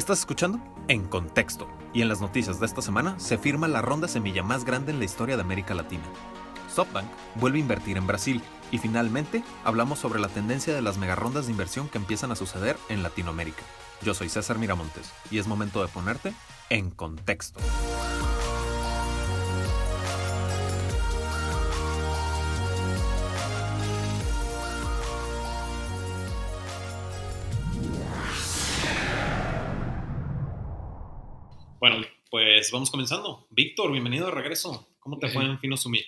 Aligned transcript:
Estás 0.00 0.20
escuchando 0.20 0.58
En 0.88 1.04
Contexto, 1.04 1.68
y 1.92 2.00
en 2.00 2.08
las 2.08 2.22
noticias 2.22 2.58
de 2.58 2.64
esta 2.64 2.80
semana 2.80 3.20
se 3.20 3.36
firma 3.36 3.68
la 3.68 3.82
ronda 3.82 4.08
semilla 4.08 4.42
más 4.42 4.64
grande 4.64 4.92
en 4.92 4.98
la 4.98 5.04
historia 5.04 5.36
de 5.36 5.42
América 5.42 5.74
Latina. 5.74 6.04
SoftBank 6.74 7.06
vuelve 7.34 7.58
a 7.58 7.60
invertir 7.60 7.98
en 7.98 8.06
Brasil, 8.06 8.42
y 8.70 8.78
finalmente 8.78 9.44
hablamos 9.62 9.98
sobre 9.98 10.18
la 10.18 10.28
tendencia 10.28 10.74
de 10.74 10.80
las 10.80 10.96
megarondas 10.96 11.44
de 11.44 11.52
inversión 11.52 11.90
que 11.90 11.98
empiezan 11.98 12.32
a 12.32 12.34
suceder 12.34 12.78
en 12.88 13.02
Latinoamérica. 13.02 13.60
Yo 14.00 14.14
soy 14.14 14.30
César 14.30 14.56
Miramontes, 14.56 15.12
y 15.30 15.36
es 15.36 15.46
momento 15.46 15.82
de 15.82 15.88
ponerte 15.88 16.32
en 16.70 16.90
contexto. 16.90 17.60
Pues 32.60 32.72
vamos 32.72 32.90
comenzando. 32.90 33.46
Víctor, 33.48 33.90
bienvenido 33.90 34.26
de 34.26 34.32
regreso. 34.32 34.94
¿Cómo 34.98 35.18
te 35.18 35.30
fue 35.30 35.42
en 35.46 35.58
Fino 35.58 35.78
Sumir? 35.78 36.04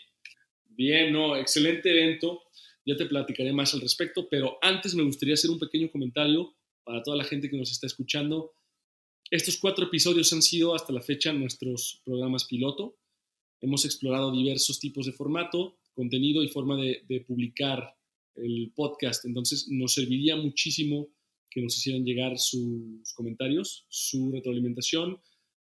Bien, 0.66 1.10
no, 1.10 1.34
excelente 1.34 1.90
evento. 1.90 2.42
Ya 2.84 2.94
te 2.94 3.06
platicaré 3.06 3.54
más 3.54 3.72
al 3.72 3.80
respecto, 3.80 4.28
pero 4.28 4.58
antes 4.60 4.94
me 4.94 5.02
gustaría 5.02 5.32
hacer 5.32 5.50
un 5.50 5.58
pequeño 5.58 5.90
comentario 5.90 6.54
para 6.84 7.02
toda 7.02 7.16
la 7.16 7.24
gente 7.24 7.48
que 7.48 7.56
nos 7.56 7.72
está 7.72 7.86
escuchando. 7.86 8.52
Estos 9.30 9.56
cuatro 9.56 9.86
episodios 9.86 10.30
han 10.34 10.42
sido 10.42 10.74
hasta 10.74 10.92
la 10.92 11.00
fecha 11.00 11.32
nuestros 11.32 12.02
programas 12.04 12.44
piloto. 12.44 12.98
Hemos 13.62 13.86
explorado 13.86 14.30
diversos 14.30 14.78
tipos 14.78 15.06
de 15.06 15.12
formato, 15.12 15.78
contenido 15.94 16.42
y 16.42 16.48
forma 16.48 16.76
de, 16.76 17.02
de 17.08 17.22
publicar 17.22 17.96
el 18.34 18.74
podcast. 18.76 19.24
Entonces 19.24 19.68
nos 19.70 19.94
serviría 19.94 20.36
muchísimo 20.36 21.08
que 21.48 21.62
nos 21.62 21.78
hicieran 21.78 22.04
llegar 22.04 22.38
sus 22.38 23.10
comentarios, 23.14 23.86
su 23.88 24.30
retroalimentación 24.30 25.18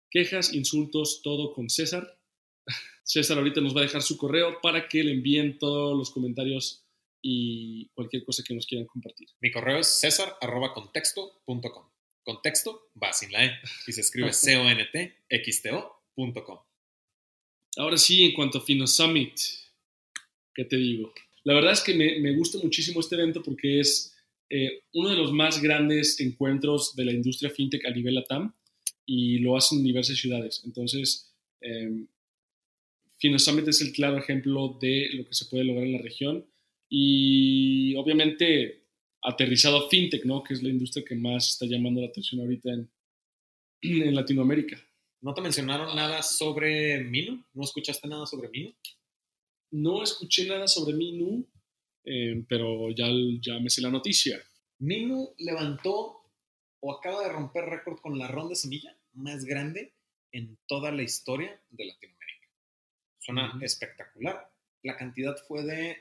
quejas, 0.09 0.53
insultos, 0.53 1.21
todo 1.23 1.53
con 1.53 1.69
César. 1.69 2.19
César 3.03 3.37
ahorita 3.37 3.61
nos 3.61 3.75
va 3.75 3.81
a 3.81 3.83
dejar 3.83 4.01
su 4.01 4.17
correo 4.17 4.59
para 4.61 4.87
que 4.87 5.03
le 5.03 5.11
envíen 5.11 5.57
todos 5.57 5.97
los 5.97 6.11
comentarios 6.11 6.85
y 7.21 7.89
cualquier 7.89 8.23
cosa 8.23 8.43
que 8.45 8.53
nos 8.53 8.65
quieran 8.65 8.87
compartir. 8.87 9.27
Mi 9.41 9.51
correo 9.51 9.79
es 9.79 9.99
cesar.contexto.com. 9.99 11.89
Contexto 12.23 12.89
va 13.01 13.13
sin 13.13 13.31
la 13.31 13.45
E 13.45 13.53
y 13.87 13.91
se 13.91 14.01
escribe 14.01 14.33
C-O-N-T-X-T-O.com. 14.33 15.79
Ahora 17.77 17.97
sí, 17.97 18.23
en 18.23 18.33
cuanto 18.33 18.57
a 18.57 18.61
Fino 18.61 18.87
Summit, 18.87 19.33
¿qué 20.53 20.65
te 20.65 20.77
digo? 20.77 21.13
La 21.43 21.53
verdad 21.53 21.73
es 21.73 21.81
que 21.81 21.93
me, 21.93 22.19
me 22.19 22.35
gusta 22.35 22.57
muchísimo 22.57 22.99
este 22.99 23.15
evento 23.15 23.41
porque 23.43 23.79
es 23.79 24.17
eh, 24.49 24.83
uno 24.93 25.09
de 25.09 25.15
los 25.17 25.31
más 25.31 25.61
grandes 25.61 26.19
encuentros 26.19 26.95
de 26.95 27.05
la 27.05 27.11
industria 27.11 27.49
fintech 27.49 27.85
a 27.85 27.91
nivel 27.91 28.15
LATAM 28.15 28.53
y 29.07 29.39
lo 29.39 29.55
hacen 29.55 29.79
en 29.79 29.85
diversas 29.85 30.17
ciudades. 30.17 30.61
Entonces, 30.65 31.33
eh, 31.61 32.05
Summit 33.37 33.67
es 33.69 33.81
el 33.81 33.93
claro 33.93 34.17
ejemplo 34.17 34.77
de 34.79 35.09
lo 35.13 35.25
que 35.25 35.33
se 35.33 35.45
puede 35.45 35.63
lograr 35.63 35.85
en 35.85 35.93
la 35.93 36.01
región 36.01 36.45
y 36.89 37.95
obviamente 37.95 38.83
aterrizado 39.23 39.77
a 39.77 39.89
fintech, 39.89 40.25
¿no? 40.25 40.43
que 40.43 40.53
es 40.53 40.61
la 40.61 40.69
industria 40.69 41.05
que 41.05 41.15
más 41.15 41.49
está 41.49 41.65
llamando 41.65 42.01
la 42.01 42.07
atención 42.07 42.41
ahorita 42.41 42.69
en, 42.71 42.91
en 43.81 44.13
Latinoamérica. 44.13 44.77
¿No 45.21 45.33
te 45.33 45.41
mencionaron 45.41 45.95
nada 45.95 46.21
sobre 46.21 47.03
Minu? 47.03 47.43
¿No 47.53 47.63
escuchaste 47.63 48.07
nada 48.07 48.25
sobre 48.25 48.49
Minu? 48.49 48.73
No 49.71 50.03
escuché 50.03 50.45
nada 50.47 50.67
sobre 50.67 50.95
Minu, 50.95 51.47
eh, 52.03 52.43
pero 52.47 52.91
ya, 52.91 53.07
ya 53.41 53.59
me 53.59 53.69
sé 53.69 53.81
la 53.81 53.89
noticia. 53.89 54.39
Minu 54.79 55.33
levantó 55.39 56.21
o 56.81 56.93
acaba 56.93 57.23
de 57.23 57.29
romper 57.29 57.65
récord 57.65 57.99
con 57.99 58.19
la 58.19 58.27
ronda 58.27 58.53
semilla 58.53 58.96
más 59.17 59.45
grande 59.45 59.93
en 60.31 60.57
toda 60.67 60.91
la 60.91 61.03
historia 61.03 61.61
de 61.69 61.85
Latinoamérica. 61.85 62.47
Suena 63.19 63.59
espectacular. 63.61 64.51
La 64.83 64.95
cantidad 64.95 65.35
fue 65.47 65.63
de 65.63 65.97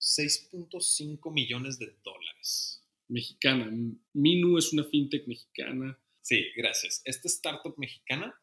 6.5 0.00 1.32
millones 1.32 1.78
de 1.78 1.96
dólares. 2.04 2.84
Mexicana. 3.08 3.70
Minu 4.12 4.58
es 4.58 4.72
una 4.72 4.84
fintech 4.84 5.26
mexicana. 5.26 5.98
Sí, 6.20 6.44
gracias. 6.56 7.00
Esta 7.04 7.28
startup 7.28 7.74
mexicana 7.78 8.38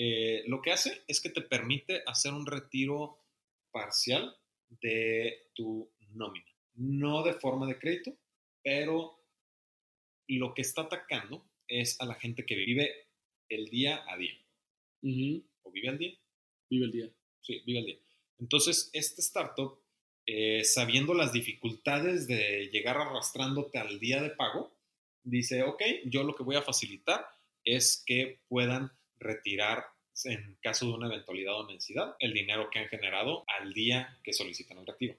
eh, 0.00 0.44
lo 0.46 0.62
que 0.62 0.70
hace 0.70 1.02
es 1.08 1.20
que 1.20 1.28
te 1.28 1.42
permite 1.42 2.04
hacer 2.06 2.32
un 2.32 2.46
retiro 2.46 3.24
parcial 3.72 4.32
de 4.68 5.50
tu 5.54 5.90
nómina. 6.10 6.46
No 6.74 7.24
de 7.24 7.34
forma 7.34 7.66
de 7.66 7.80
crédito, 7.80 8.16
pero 8.62 9.20
lo 10.28 10.54
que 10.54 10.62
está 10.62 10.82
atacando 10.82 11.50
es 11.66 12.00
a 12.00 12.06
la 12.06 12.14
gente 12.14 12.46
que 12.46 12.54
vive 12.54 13.07
el 13.48 13.66
día 13.70 14.04
a 14.08 14.16
día. 14.16 14.34
¿O 15.62 15.70
vive 15.70 15.88
al 15.88 15.98
día? 15.98 16.14
Vive 16.70 16.84
el 16.86 16.92
día. 16.92 17.10
Sí, 17.40 17.62
vive 17.64 17.78
al 17.80 17.86
día. 17.86 17.98
Entonces, 18.38 18.90
este 18.92 19.20
startup, 19.20 19.78
eh, 20.26 20.64
sabiendo 20.64 21.14
las 21.14 21.32
dificultades 21.32 22.26
de 22.26 22.68
llegar 22.72 22.96
arrastrándote 22.96 23.78
al 23.78 23.98
día 23.98 24.22
de 24.22 24.30
pago, 24.30 24.72
dice, 25.22 25.62
ok, 25.62 25.82
yo 26.04 26.22
lo 26.24 26.34
que 26.34 26.42
voy 26.42 26.56
a 26.56 26.62
facilitar 26.62 27.26
es 27.64 28.02
que 28.06 28.40
puedan 28.48 28.92
retirar 29.18 29.84
en 30.24 30.56
caso 30.60 30.86
de 30.86 30.92
una 30.92 31.06
eventualidad 31.06 31.60
o 31.60 31.66
necesidad 31.66 32.16
el 32.18 32.32
dinero 32.32 32.70
que 32.70 32.80
han 32.80 32.88
generado 32.88 33.44
al 33.46 33.72
día 33.72 34.18
que 34.24 34.32
solicitan 34.32 34.78
el 34.78 34.86
retiro. 34.86 35.16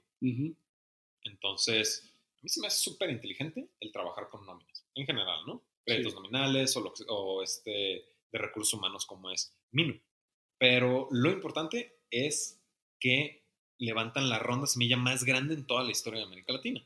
Entonces, 1.23 2.11
a 2.37 2.41
mí 2.41 2.49
se 2.49 2.61
me 2.61 2.67
hace 2.67 2.83
súper 2.83 3.09
inteligente 3.09 3.69
el 3.79 3.91
trabajar 3.91 4.29
con 4.29 4.45
nóminas, 4.45 4.85
en 4.95 5.05
general, 5.05 5.45
¿no? 5.45 5.63
Créditos 5.85 6.13
nominales 6.13 6.75
o, 6.75 6.93
o 7.07 7.43
este, 7.43 8.05
de 8.31 8.39
recursos 8.39 8.73
humanos 8.73 9.05
como 9.05 9.31
es 9.31 9.55
Minu. 9.71 9.99
Pero 10.57 11.07
lo 11.11 11.31
importante 11.31 11.99
es 12.11 12.61
que 12.99 13.45
levantan 13.77 14.29
la 14.29 14.39
ronda 14.39 14.67
semilla 14.67 14.97
más 14.97 15.23
grande 15.23 15.53
en 15.53 15.65
toda 15.65 15.83
la 15.83 15.91
historia 15.91 16.19
de 16.19 16.25
América 16.25 16.53
Latina. 16.53 16.85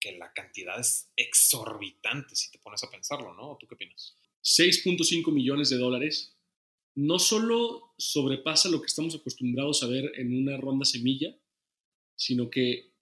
Que 0.00 0.12
la 0.12 0.32
cantidad 0.32 0.80
es 0.80 1.10
exorbitante 1.16 2.34
si 2.34 2.50
te 2.50 2.58
pones 2.58 2.82
a 2.82 2.90
pensarlo, 2.90 3.34
¿no? 3.34 3.56
¿Tú 3.60 3.66
qué 3.66 3.74
opinas? 3.74 4.16
6.5 4.42 5.30
millones 5.32 5.70
de 5.70 5.76
dólares 5.76 6.36
no 6.94 7.18
solo 7.18 7.94
sobrepasa 7.96 8.68
lo 8.68 8.80
que 8.80 8.86
estamos 8.86 9.14
acostumbrados 9.14 9.82
a 9.82 9.86
ver 9.86 10.12
en 10.16 10.36
una 10.36 10.56
ronda 10.56 10.84
semilla, 10.84 11.34
sino 12.16 12.50
que 12.50 12.92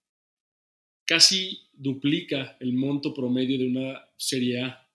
casi 1.04 1.68
duplica 1.72 2.56
el 2.60 2.72
monto 2.72 3.12
promedio 3.12 3.58
de 3.58 3.66
una 3.66 4.08
Serie 4.16 4.62
A 4.62 4.88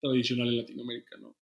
tradicional 0.00 0.48
en 0.48 0.56
Latinoamérica, 0.56 1.16
¿no? 1.18 1.36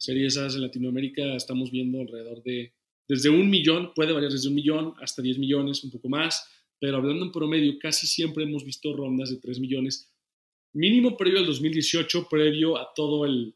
Series 0.00 0.32
esas 0.32 0.54
en 0.54 0.62
Latinoamérica 0.62 1.36
estamos 1.36 1.70
viendo 1.70 2.00
alrededor 2.00 2.42
de, 2.42 2.72
desde 3.06 3.28
un 3.28 3.50
millón, 3.50 3.92
puede 3.94 4.12
variar 4.12 4.32
desde 4.32 4.48
un 4.48 4.54
millón 4.54 4.94
hasta 5.00 5.20
10 5.20 5.38
millones, 5.38 5.84
un 5.84 5.90
poco 5.90 6.08
más, 6.08 6.48
pero 6.78 6.96
hablando 6.96 7.26
en 7.26 7.32
promedio, 7.32 7.78
casi 7.78 8.06
siempre 8.06 8.44
hemos 8.44 8.64
visto 8.64 8.96
rondas 8.96 9.30
de 9.30 9.36
3 9.36 9.60
millones, 9.60 10.10
mínimo 10.72 11.16
previo 11.16 11.40
al 11.40 11.46
2018, 11.46 12.28
previo 12.30 12.78
a 12.78 12.90
todo 12.94 13.26
el 13.26 13.54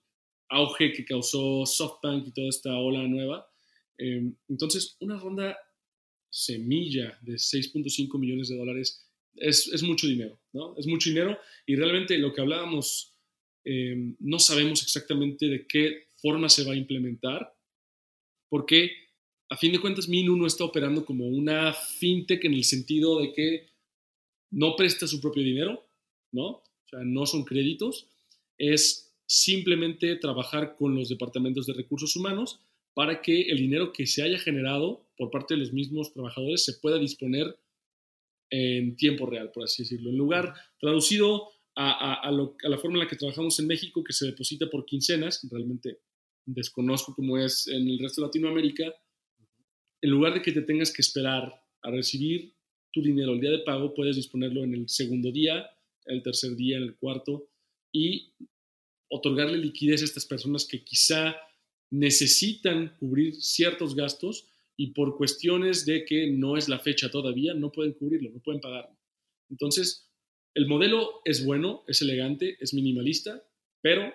auge 0.50 0.92
que 0.92 1.04
causó 1.04 1.64
SoftBank 1.64 2.28
y 2.28 2.32
toda 2.32 2.50
esta 2.50 2.76
ola 2.78 3.02
nueva. 3.08 3.48
Em, 3.96 4.36
entonces, 4.48 4.96
una 5.00 5.18
ronda 5.18 5.56
semilla 6.28 7.18
de 7.22 7.38
6.5 7.38 8.18
millones 8.18 8.48
de 8.48 8.56
dólares 8.56 9.08
es, 9.36 9.68
es, 9.72 9.82
mucho 9.82 10.06
dinero, 10.06 10.38
¿no? 10.52 10.76
Es 10.76 10.86
mucho 10.86 11.08
dinero 11.08 11.38
y 11.64 11.74
realmente 11.76 12.18
lo 12.18 12.34
que 12.34 12.42
hablábamos, 12.42 13.14
em, 13.64 14.14
no 14.18 14.38
sabemos 14.38 14.82
exactamente 14.82 15.46
de 15.46 15.66
qué 15.66 16.04
forma 16.24 16.48
se 16.48 16.64
va 16.64 16.72
a 16.72 16.76
implementar, 16.76 17.54
porque 18.48 18.90
a 19.50 19.58
fin 19.58 19.72
de 19.72 19.78
cuentas 19.78 20.08
Minu 20.08 20.34
no 20.38 20.46
está 20.46 20.64
operando 20.64 21.04
como 21.04 21.26
una 21.26 21.74
fintech 21.74 22.42
en 22.46 22.54
el 22.54 22.64
sentido 22.64 23.20
de 23.20 23.30
que 23.34 23.66
no 24.50 24.74
presta 24.74 25.06
su 25.06 25.20
propio 25.20 25.42
dinero, 25.42 25.86
¿no? 26.32 26.46
O 26.46 26.88
sea, 26.88 27.00
no 27.04 27.26
son 27.26 27.44
créditos, 27.44 28.08
es 28.56 29.14
simplemente 29.26 30.16
trabajar 30.16 30.76
con 30.76 30.94
los 30.94 31.10
departamentos 31.10 31.66
de 31.66 31.74
recursos 31.74 32.16
humanos 32.16 32.58
para 32.94 33.20
que 33.20 33.42
el 33.42 33.58
dinero 33.58 33.92
que 33.92 34.06
se 34.06 34.22
haya 34.22 34.38
generado 34.38 35.06
por 35.18 35.30
parte 35.30 35.54
de 35.54 35.60
los 35.60 35.74
mismos 35.74 36.14
trabajadores 36.14 36.64
se 36.64 36.74
pueda 36.74 36.98
disponer 36.98 37.54
en 38.48 38.96
tiempo 38.96 39.26
real, 39.26 39.50
por 39.52 39.64
así 39.64 39.82
decirlo. 39.82 40.08
En 40.08 40.16
lugar, 40.16 40.54
traducido 40.80 41.50
a, 41.74 42.14
a, 42.26 42.30
la 42.30 42.78
forma 42.78 42.96
en 42.96 43.04
la 43.04 43.08
que 43.08 43.16
trabajamos 43.16 43.58
en 43.58 43.66
México, 43.66 44.02
que 44.02 44.12
se 44.14 44.26
deposita 44.26 44.70
por 44.70 44.86
quincenas, 44.86 45.46
realmente 45.50 45.98
desconozco 46.46 47.14
cómo 47.14 47.38
es 47.38 47.66
en 47.68 47.88
el 47.88 47.98
resto 47.98 48.20
de 48.20 48.28
Latinoamérica, 48.28 48.94
en 50.00 50.10
lugar 50.10 50.34
de 50.34 50.42
que 50.42 50.52
te 50.52 50.62
tengas 50.62 50.92
que 50.92 51.02
esperar 51.02 51.52
a 51.82 51.90
recibir 51.90 52.54
tu 52.92 53.02
dinero 53.02 53.32
el 53.32 53.40
día 53.40 53.50
de 53.50 53.60
pago, 53.60 53.94
puedes 53.94 54.16
disponerlo 54.16 54.62
en 54.62 54.74
el 54.74 54.88
segundo 54.88 55.32
día, 55.32 55.66
el 56.06 56.22
tercer 56.22 56.54
día, 56.56 56.76
el 56.76 56.96
cuarto, 56.96 57.48
y 57.92 58.32
otorgarle 59.08 59.58
liquidez 59.58 60.02
a 60.02 60.04
estas 60.04 60.26
personas 60.26 60.66
que 60.66 60.84
quizá 60.84 61.36
necesitan 61.90 62.96
cubrir 62.98 63.34
ciertos 63.36 63.94
gastos 63.94 64.48
y 64.76 64.88
por 64.88 65.16
cuestiones 65.16 65.86
de 65.86 66.04
que 66.04 66.30
no 66.30 66.56
es 66.56 66.68
la 66.68 66.80
fecha 66.80 67.10
todavía, 67.10 67.54
no 67.54 67.70
pueden 67.70 67.92
cubrirlo, 67.92 68.30
no 68.30 68.40
pueden 68.40 68.60
pagarlo. 68.60 68.96
Entonces, 69.48 70.10
el 70.54 70.66
modelo 70.66 71.20
es 71.24 71.44
bueno, 71.44 71.84
es 71.86 72.02
elegante, 72.02 72.56
es 72.60 72.74
minimalista, 72.74 73.44
pero 73.80 74.12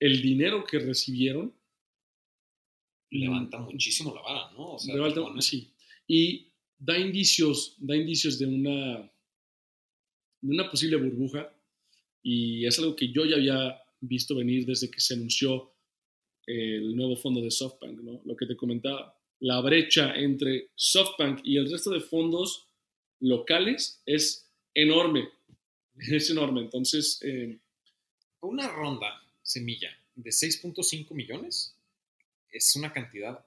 el 0.00 0.22
dinero 0.22 0.64
que 0.64 0.78
recibieron 0.78 1.54
levanta 3.10 3.58
muchísimo 3.58 4.14
la 4.14 4.22
vara, 4.22 4.50
¿no? 4.52 4.74
O 4.74 4.78
sea, 4.78 4.94
levanta- 4.94 5.22
pone- 5.22 5.40
sí. 5.42 5.72
Y 6.06 6.52
da 6.78 6.98
indicios, 6.98 7.74
da 7.78 7.96
indicios 7.96 8.38
de 8.38 8.46
una, 8.46 8.98
de 10.40 10.50
una 10.54 10.70
posible 10.70 10.96
burbuja. 10.96 11.52
Y 12.22 12.66
es 12.66 12.78
algo 12.78 12.94
que 12.94 13.10
yo 13.10 13.24
ya 13.24 13.36
había 13.36 13.80
visto 14.00 14.34
venir 14.34 14.66
desde 14.66 14.90
que 14.90 15.00
se 15.00 15.14
anunció 15.14 15.72
el 16.46 16.94
nuevo 16.96 17.16
fondo 17.16 17.40
de 17.40 17.50
SoftBank, 17.50 18.00
¿no? 18.00 18.20
Lo 18.24 18.36
que 18.36 18.46
te 18.46 18.56
comentaba, 18.56 19.18
la 19.40 19.60
brecha 19.60 20.14
entre 20.14 20.70
SoftBank 20.76 21.40
y 21.44 21.56
el 21.56 21.70
resto 21.70 21.90
de 21.90 22.00
fondos 22.00 22.68
locales 23.20 24.02
es 24.06 24.50
enorme. 24.74 25.28
Es 26.12 26.30
enorme. 26.30 26.60
Entonces, 26.60 27.20
eh, 27.24 27.58
Una 28.42 28.68
ronda 28.68 29.20
semilla 29.48 29.88
de 30.14 30.30
6.5 30.30 31.14
millones 31.14 31.74
es 32.50 32.76
una 32.76 32.92
cantidad 32.92 33.44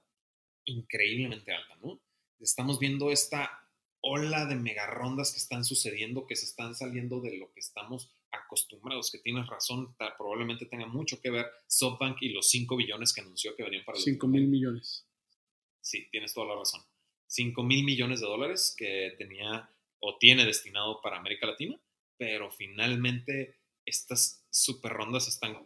increíblemente 0.66 1.52
alta, 1.54 1.76
¿no? 1.82 2.00
Estamos 2.40 2.80
viendo 2.80 3.12
esta 3.12 3.68
ola 4.02 4.46
de 4.46 4.56
mega 4.56 4.88
rondas 4.88 5.32
que 5.32 5.38
están 5.38 5.64
sucediendo, 5.64 6.26
que 6.26 6.36
se 6.36 6.46
están 6.46 6.74
saliendo 6.74 7.22
de 7.22 7.38
lo 7.38 7.52
que 7.54 7.60
estamos 7.60 8.10
acostumbrados, 8.32 9.12
que 9.12 9.20
tienes 9.20 9.46
razón, 9.48 9.96
ta- 9.98 10.16
probablemente 10.18 10.66
tenga 10.66 10.88
mucho 10.88 11.22
que 11.22 11.30
ver 11.30 11.46
SoftBank 11.68 12.18
y 12.22 12.30
los 12.30 12.50
5 12.50 12.76
billones 12.78 13.14
que 13.14 13.22
anunció 13.22 13.56
que 13.56 13.64
venían 13.64 13.86
para 13.86 13.98
el 13.98 14.04
5 14.04 14.28
mil 14.28 14.48
millones. 14.48 15.06
Sí, 15.82 16.08
tienes 16.12 16.34
toda 16.34 16.48
la 16.48 16.56
razón. 16.56 16.82
5 17.28 17.62
mil 17.64 17.84
millones 17.84 18.22
de 18.22 18.26
dólares 18.28 18.74
que 18.78 19.14
tenía 19.18 19.70
o 20.00 20.18
tiene 20.18 20.46
destinado 20.46 21.00
para 21.02 21.18
América 21.18 21.46
Latina, 21.46 21.80
pero 22.18 22.52
finalmente 22.52 23.56
estas 23.86 24.44
super 24.50 24.92
rondas 24.94 25.28
están 25.28 25.58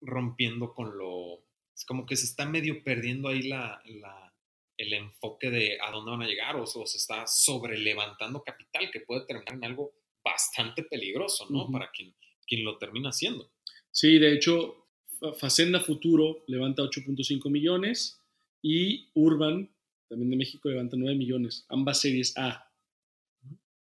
rompiendo 0.00 0.72
con 0.74 0.96
lo... 0.96 1.44
Es 1.74 1.84
como 1.84 2.06
que 2.06 2.16
se 2.16 2.24
está 2.26 2.46
medio 2.46 2.82
perdiendo 2.82 3.28
ahí 3.28 3.42
la, 3.42 3.80
la- 3.86 4.32
el 4.78 4.92
enfoque 4.92 5.50
de 5.50 5.78
a 5.80 5.90
dónde 5.90 6.10
van 6.10 6.22
a 6.22 6.26
llegar 6.26 6.56
o, 6.56 6.62
o 6.64 6.86
se 6.86 6.98
está 6.98 7.26
sobrelevantando 7.26 8.42
capital 8.42 8.90
que 8.90 9.00
puede 9.00 9.24
terminar 9.26 9.54
en 9.54 9.64
algo 9.64 9.94
bastante 10.22 10.82
peligroso, 10.82 11.46
¿no? 11.50 11.70
Para 11.70 11.90
quien, 11.90 12.14
quien 12.46 12.62
lo 12.64 12.76
termina 12.78 13.08
haciendo. 13.10 13.50
Sí, 13.90 14.18
de 14.18 14.34
hecho, 14.34 14.88
Fa- 15.18 15.32
Facenda 15.32 15.80
Futuro 15.80 16.44
levanta 16.46 16.82
8.5 16.82 17.50
millones 17.50 18.20
y 18.62 19.08
Urban, 19.14 19.70
también 20.08 20.30
de 20.30 20.36
México, 20.36 20.68
levanta 20.68 20.96
9 20.98 21.16
millones. 21.16 21.64
Ambas 21.70 22.00
series 22.00 22.36
A. 22.36 22.70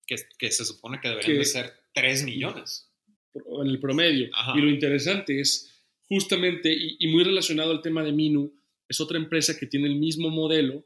Que, 0.05 0.15
que 0.37 0.51
se 0.51 0.63
supone 0.63 0.99
que 1.01 1.09
deberían 1.09 1.33
Que- 1.33 1.39
de 1.39 1.45
ser 1.45 1.73
3 1.93 2.23
millones. 2.23 2.91
en 3.33 3.67
el 3.67 3.79
promedio. 3.79 4.29
Ajá. 4.33 4.53
Y 4.57 4.61
lo 4.61 4.69
interesante 4.69 5.39
es, 5.39 5.76
justamente, 6.07 6.73
y, 6.73 6.97
y 6.99 7.07
muy 7.07 7.23
relacionado 7.23 7.71
al 7.71 7.81
tema 7.81 8.03
de 8.03 8.11
Minu, 8.11 8.53
es 8.87 8.99
otra 8.99 9.17
empresa 9.17 9.57
que 9.57 9.67
tiene 9.67 9.87
el 9.87 9.95
mismo 9.95 10.29
modelo 10.29 10.85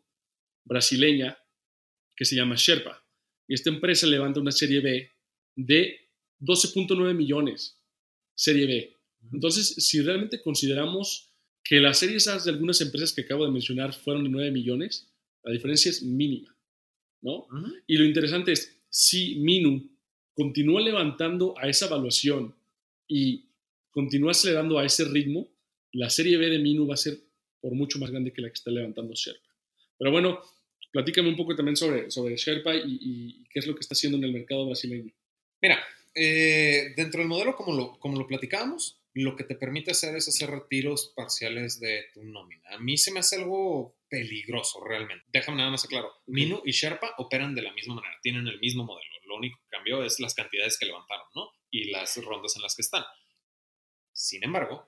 brasileña 0.66 1.38
que 2.16 2.26
se 2.26 2.36
llama 2.36 2.56
Sherpa. 2.58 3.04
Y 3.48 3.54
esta 3.54 3.70
empresa 3.70 4.08
levanta 4.08 4.40
una 4.40 4.52
serie 4.52 4.80
B 4.80 5.12
de 5.56 6.10
12.9 6.40 7.14
millones. 7.14 7.80
Serie 8.36 8.66
B. 8.66 8.98
Entonces, 9.32 9.76
si 9.76 10.02
realmente 10.02 10.42
consideramos 10.42 11.32
que 11.64 11.80
las 11.80 12.00
series 12.00 12.28
A 12.28 12.40
de 12.40 12.50
algunas 12.50 12.82
empresas 12.82 13.14
que 13.14 13.22
acabo 13.22 13.46
de 13.46 13.52
mencionar 13.52 13.94
fueron 13.94 14.24
de 14.24 14.30
9 14.30 14.52
millones, 14.52 15.14
la 15.44 15.52
diferencia 15.52 15.90
es 15.90 16.02
mínima, 16.02 16.56
¿no? 17.22 17.48
Y 17.88 17.98
lo 17.98 18.06
interesante 18.06 18.52
es, 18.52 18.80
si 18.90 19.36
Minu 19.36 19.90
continúa 20.34 20.82
levantando 20.82 21.56
a 21.58 21.68
esa 21.68 21.86
evaluación 21.86 22.56
y 23.08 23.51
continúa 23.92 24.32
acelerando 24.32 24.80
a 24.80 24.86
ese 24.86 25.06
ritmo, 25.06 25.50
la 25.94 26.10
serie 26.10 26.38
B 26.38 26.50
de 26.50 26.60
Minu 26.60 26.88
va 26.88 26.96
a 26.96 26.98
ser 26.98 27.18
por 27.60 27.74
mucho 27.74 28.00
más 28.00 28.10
grande 28.10 28.34
que 28.34 28.42
la 28.42 28.48
que 28.50 28.56
está 28.56 28.72
levantando 28.72 29.14
Sherpa. 29.14 29.50
Pero 29.98 30.12
bueno, 30.12 30.42
platícame 30.92 31.30
un 31.30 31.36
poco 31.36 31.56
también 31.56 31.76
sobre, 31.76 32.10
sobre 32.10 32.36
Sherpa 32.36 32.76
y, 32.76 32.82
y 32.86 33.44
qué 33.50 33.60
es 33.60 33.68
lo 33.68 33.76
que 33.76 33.82
está 33.82 33.94
haciendo 33.94 34.18
en 34.18 34.24
el 34.24 34.34
mercado 34.34 34.66
brasileño. 34.66 35.14
Mira, 35.62 35.80
eh, 36.14 36.94
dentro 36.96 37.20
del 37.20 37.28
modelo, 37.28 37.56
como 37.56 37.74
lo, 37.74 38.00
como 38.00 38.18
lo 38.18 38.28
platicábamos, 38.28 39.02
lo 39.14 39.36
que 39.36 39.44
te 39.44 39.56
permite 39.56 39.92
hacer 39.92 40.16
es 40.16 40.28
hacer 40.28 40.50
retiros 40.50 41.14
parciales 41.16 41.80
de 41.80 42.06
tu 42.14 42.24
nómina. 42.24 42.64
A 42.70 42.80
mí 42.80 42.98
se 42.98 43.12
me 43.12 43.20
hace 43.20 43.38
algo 43.38 43.98
peligroso 44.10 44.84
realmente. 44.84 45.26
Déjame 45.32 45.58
nada 45.58 45.72
más 45.72 45.86
aclaro. 45.86 46.12
Minu 46.28 46.62
y 46.66 46.72
Sherpa 46.72 47.16
operan 47.18 47.56
de 47.56 47.62
la 47.62 47.74
misma 47.74 47.96
manera, 47.96 48.16
tienen 48.22 48.48
el 48.48 48.60
mismo 48.60 48.84
modelo. 48.84 49.10
Lo 49.26 49.36
único 49.36 49.60
que 49.60 49.70
cambió 49.70 50.04
es 50.04 50.20
las 50.20 50.34
cantidades 50.34 50.78
que 50.78 50.86
levantaron, 50.86 51.26
¿no? 51.36 51.52
Y 51.70 51.90
las 51.92 52.18
rondas 52.24 52.56
en 52.56 52.62
las 52.62 52.76
que 52.76 52.82
están. 52.82 53.04
Sin 54.22 54.44
embargo, 54.44 54.88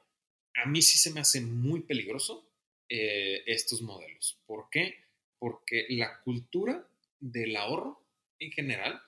a 0.56 0.66
mí 0.66 0.82
sí 0.82 0.98
se 0.98 1.12
me 1.12 1.20
hace 1.20 1.42
muy 1.42 1.82
peligroso 1.82 2.48
eh, 2.90 3.44
estos 3.48 3.82
modelos. 3.82 4.40
¿Por 4.46 4.70
qué? 4.70 5.06
Porque 5.40 5.86
la 5.90 6.20
cultura 6.22 6.88
del 7.20 7.56
ahorro 7.56 8.06
en 8.40 8.52
general 8.52 9.02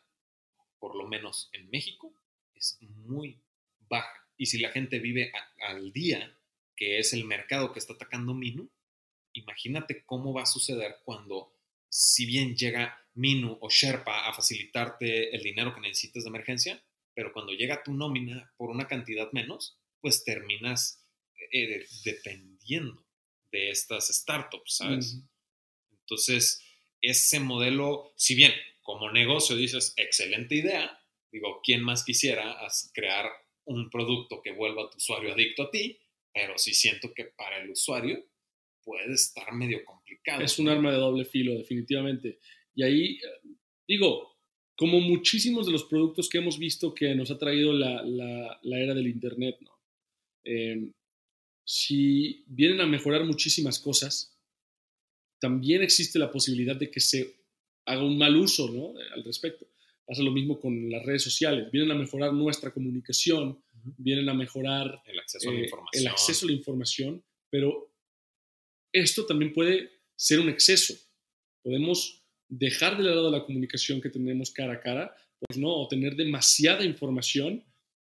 por 0.85 0.95
lo 0.95 1.07
menos 1.07 1.49
en 1.53 1.67
México, 1.71 2.13
es 2.53 2.77
muy 2.81 3.39
baja. 3.89 4.23
Y 4.37 4.45
si 4.45 4.59
la 4.59 4.69
gente 4.69 4.99
vive 4.99 5.31
al 5.67 5.91
día, 5.91 6.37
que 6.75 6.99
es 6.99 7.11
el 7.13 7.25
mercado 7.25 7.73
que 7.73 7.79
está 7.79 7.93
atacando 7.93 8.35
Minu, 8.35 8.69
imagínate 9.33 10.03
cómo 10.05 10.31
va 10.31 10.43
a 10.43 10.45
suceder 10.45 10.97
cuando, 11.03 11.51
si 11.89 12.27
bien 12.27 12.55
llega 12.55 12.99
Minu 13.15 13.57
o 13.61 13.69
Sherpa 13.69 14.29
a 14.29 14.33
facilitarte 14.33 15.35
el 15.35 15.41
dinero 15.41 15.73
que 15.73 15.81
necesitas 15.81 16.23
de 16.23 16.29
emergencia, 16.29 16.83
pero 17.15 17.33
cuando 17.33 17.53
llega 17.53 17.81
tu 17.81 17.91
nómina 17.91 18.53
por 18.55 18.69
una 18.69 18.87
cantidad 18.87 19.31
menos, 19.31 19.79
pues 20.05 20.23
terminas 20.23 21.03
eh, 21.51 21.83
dependiendo 22.03 23.03
de 23.51 23.71
estas 23.71 24.07
startups, 24.09 24.75
¿sabes? 24.77 25.15
Entonces, 25.99 26.61
ese 27.01 27.39
modelo, 27.39 28.13
si 28.15 28.35
bien 28.35 28.51
como 28.83 29.11
negocio 29.11 29.55
dices, 29.55 29.95
excelente 29.97 30.53
idea, 30.53 30.95
digo, 31.31 31.59
¿quién 31.63 31.81
más 31.81 32.03
quisiera 32.03 32.55
crear 32.93 33.25
un 33.65 33.89
producto 33.89 34.41
que 34.43 34.51
vuelva 34.51 34.83
a 34.83 34.89
tu 34.91 34.97
usuario 34.97 35.33
adicto 35.33 35.63
a 35.63 35.71
ti? 35.71 35.97
Pero 36.31 36.55
sí 36.59 36.75
siento 36.75 37.11
que 37.15 37.25
para 37.25 37.57
el 37.63 37.71
usuario 37.71 38.23
puede 38.83 39.13
estar 39.15 39.51
medio 39.53 39.83
complicado. 39.83 40.43
Es 40.43 40.59
un 40.59 40.69
arma 40.69 40.91
de 40.91 40.97
doble 40.97 41.25
filo, 41.25 41.57
definitivamente. 41.57 42.37
Y 42.75 42.83
ahí, 42.83 43.05
eh, 43.15 43.49
digo, 43.87 44.37
como 44.75 44.99
muchísimos 44.99 45.65
de 45.65 45.71
los 45.71 45.85
productos 45.85 46.29
que 46.29 46.37
hemos 46.37 46.59
visto 46.59 46.93
que 46.93 47.15
nos 47.15 47.31
ha 47.31 47.39
traído 47.39 47.73
la, 47.73 48.03
la- 48.03 48.59
la 48.61 48.79
era 48.79 48.93
del 48.93 49.07
Internet, 49.07 49.57
¿no? 49.61 49.74
Eh, 50.45 50.91
si 51.63 52.43
vienen 52.47 52.79
a 52.81 52.85
mejorar 52.85 53.25
muchísimas 53.25 53.79
cosas, 53.79 54.37
también 55.39 55.81
existe 55.81 56.19
la 56.19 56.31
posibilidad 56.31 56.75
de 56.75 56.89
que 56.89 56.99
se 56.99 57.35
haga 57.85 58.03
un 58.03 58.17
mal 58.17 58.35
uso 58.35 58.69
¿no? 58.71 58.93
al 59.13 59.23
respecto. 59.23 59.67
Pasa 60.05 60.21
lo 60.21 60.31
mismo 60.31 60.59
con 60.59 60.89
las 60.89 61.03
redes 61.03 61.23
sociales. 61.23 61.71
Vienen 61.71 61.91
a 61.91 61.95
mejorar 61.95 62.31
nuestra 62.33 62.71
comunicación, 62.71 63.49
Ujú. 63.49 63.93
vienen 63.97 64.29
a 64.29 64.33
mejorar 64.33 65.01
El 65.05 65.19
acceso 65.19 65.49
a 65.49 65.53
la 65.53 65.59
eh, 65.59 65.63
información. 65.63 66.01
el 66.01 66.07
acceso 66.07 66.45
a 66.45 66.49
la 66.49 66.55
información, 66.55 67.23
pero 67.49 67.91
esto 68.93 69.25
también 69.25 69.51
puede 69.51 69.89
ser 70.15 70.39
un 70.39 70.49
exceso. 70.49 70.95
Podemos 71.63 72.23
dejar 72.47 72.97
de 72.97 73.03
lado 73.03 73.31
la 73.31 73.43
comunicación 73.43 73.99
que 73.99 74.09
tenemos 74.09 74.51
cara 74.51 74.73
a 74.73 74.79
cara, 74.79 75.15
pues 75.39 75.57
no, 75.57 75.69
o 75.75 75.87
tener 75.87 76.15
demasiada 76.15 76.85
información 76.85 77.63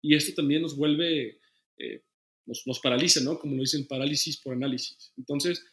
y 0.03 0.15
esto 0.15 0.35
también 0.35 0.63
nos 0.63 0.77
vuelve, 0.77 1.39
eh, 1.79 2.03
nos, 2.47 2.67
nos 2.67 2.81
paraliza, 2.81 3.21
¿no? 3.21 3.39
Como 3.39 3.57
lo 3.57 3.63
dicen, 3.63 3.87
parálisis 3.87 4.37
por 4.37 4.55
análisis. 4.55 5.13
Entonces, 5.17 5.65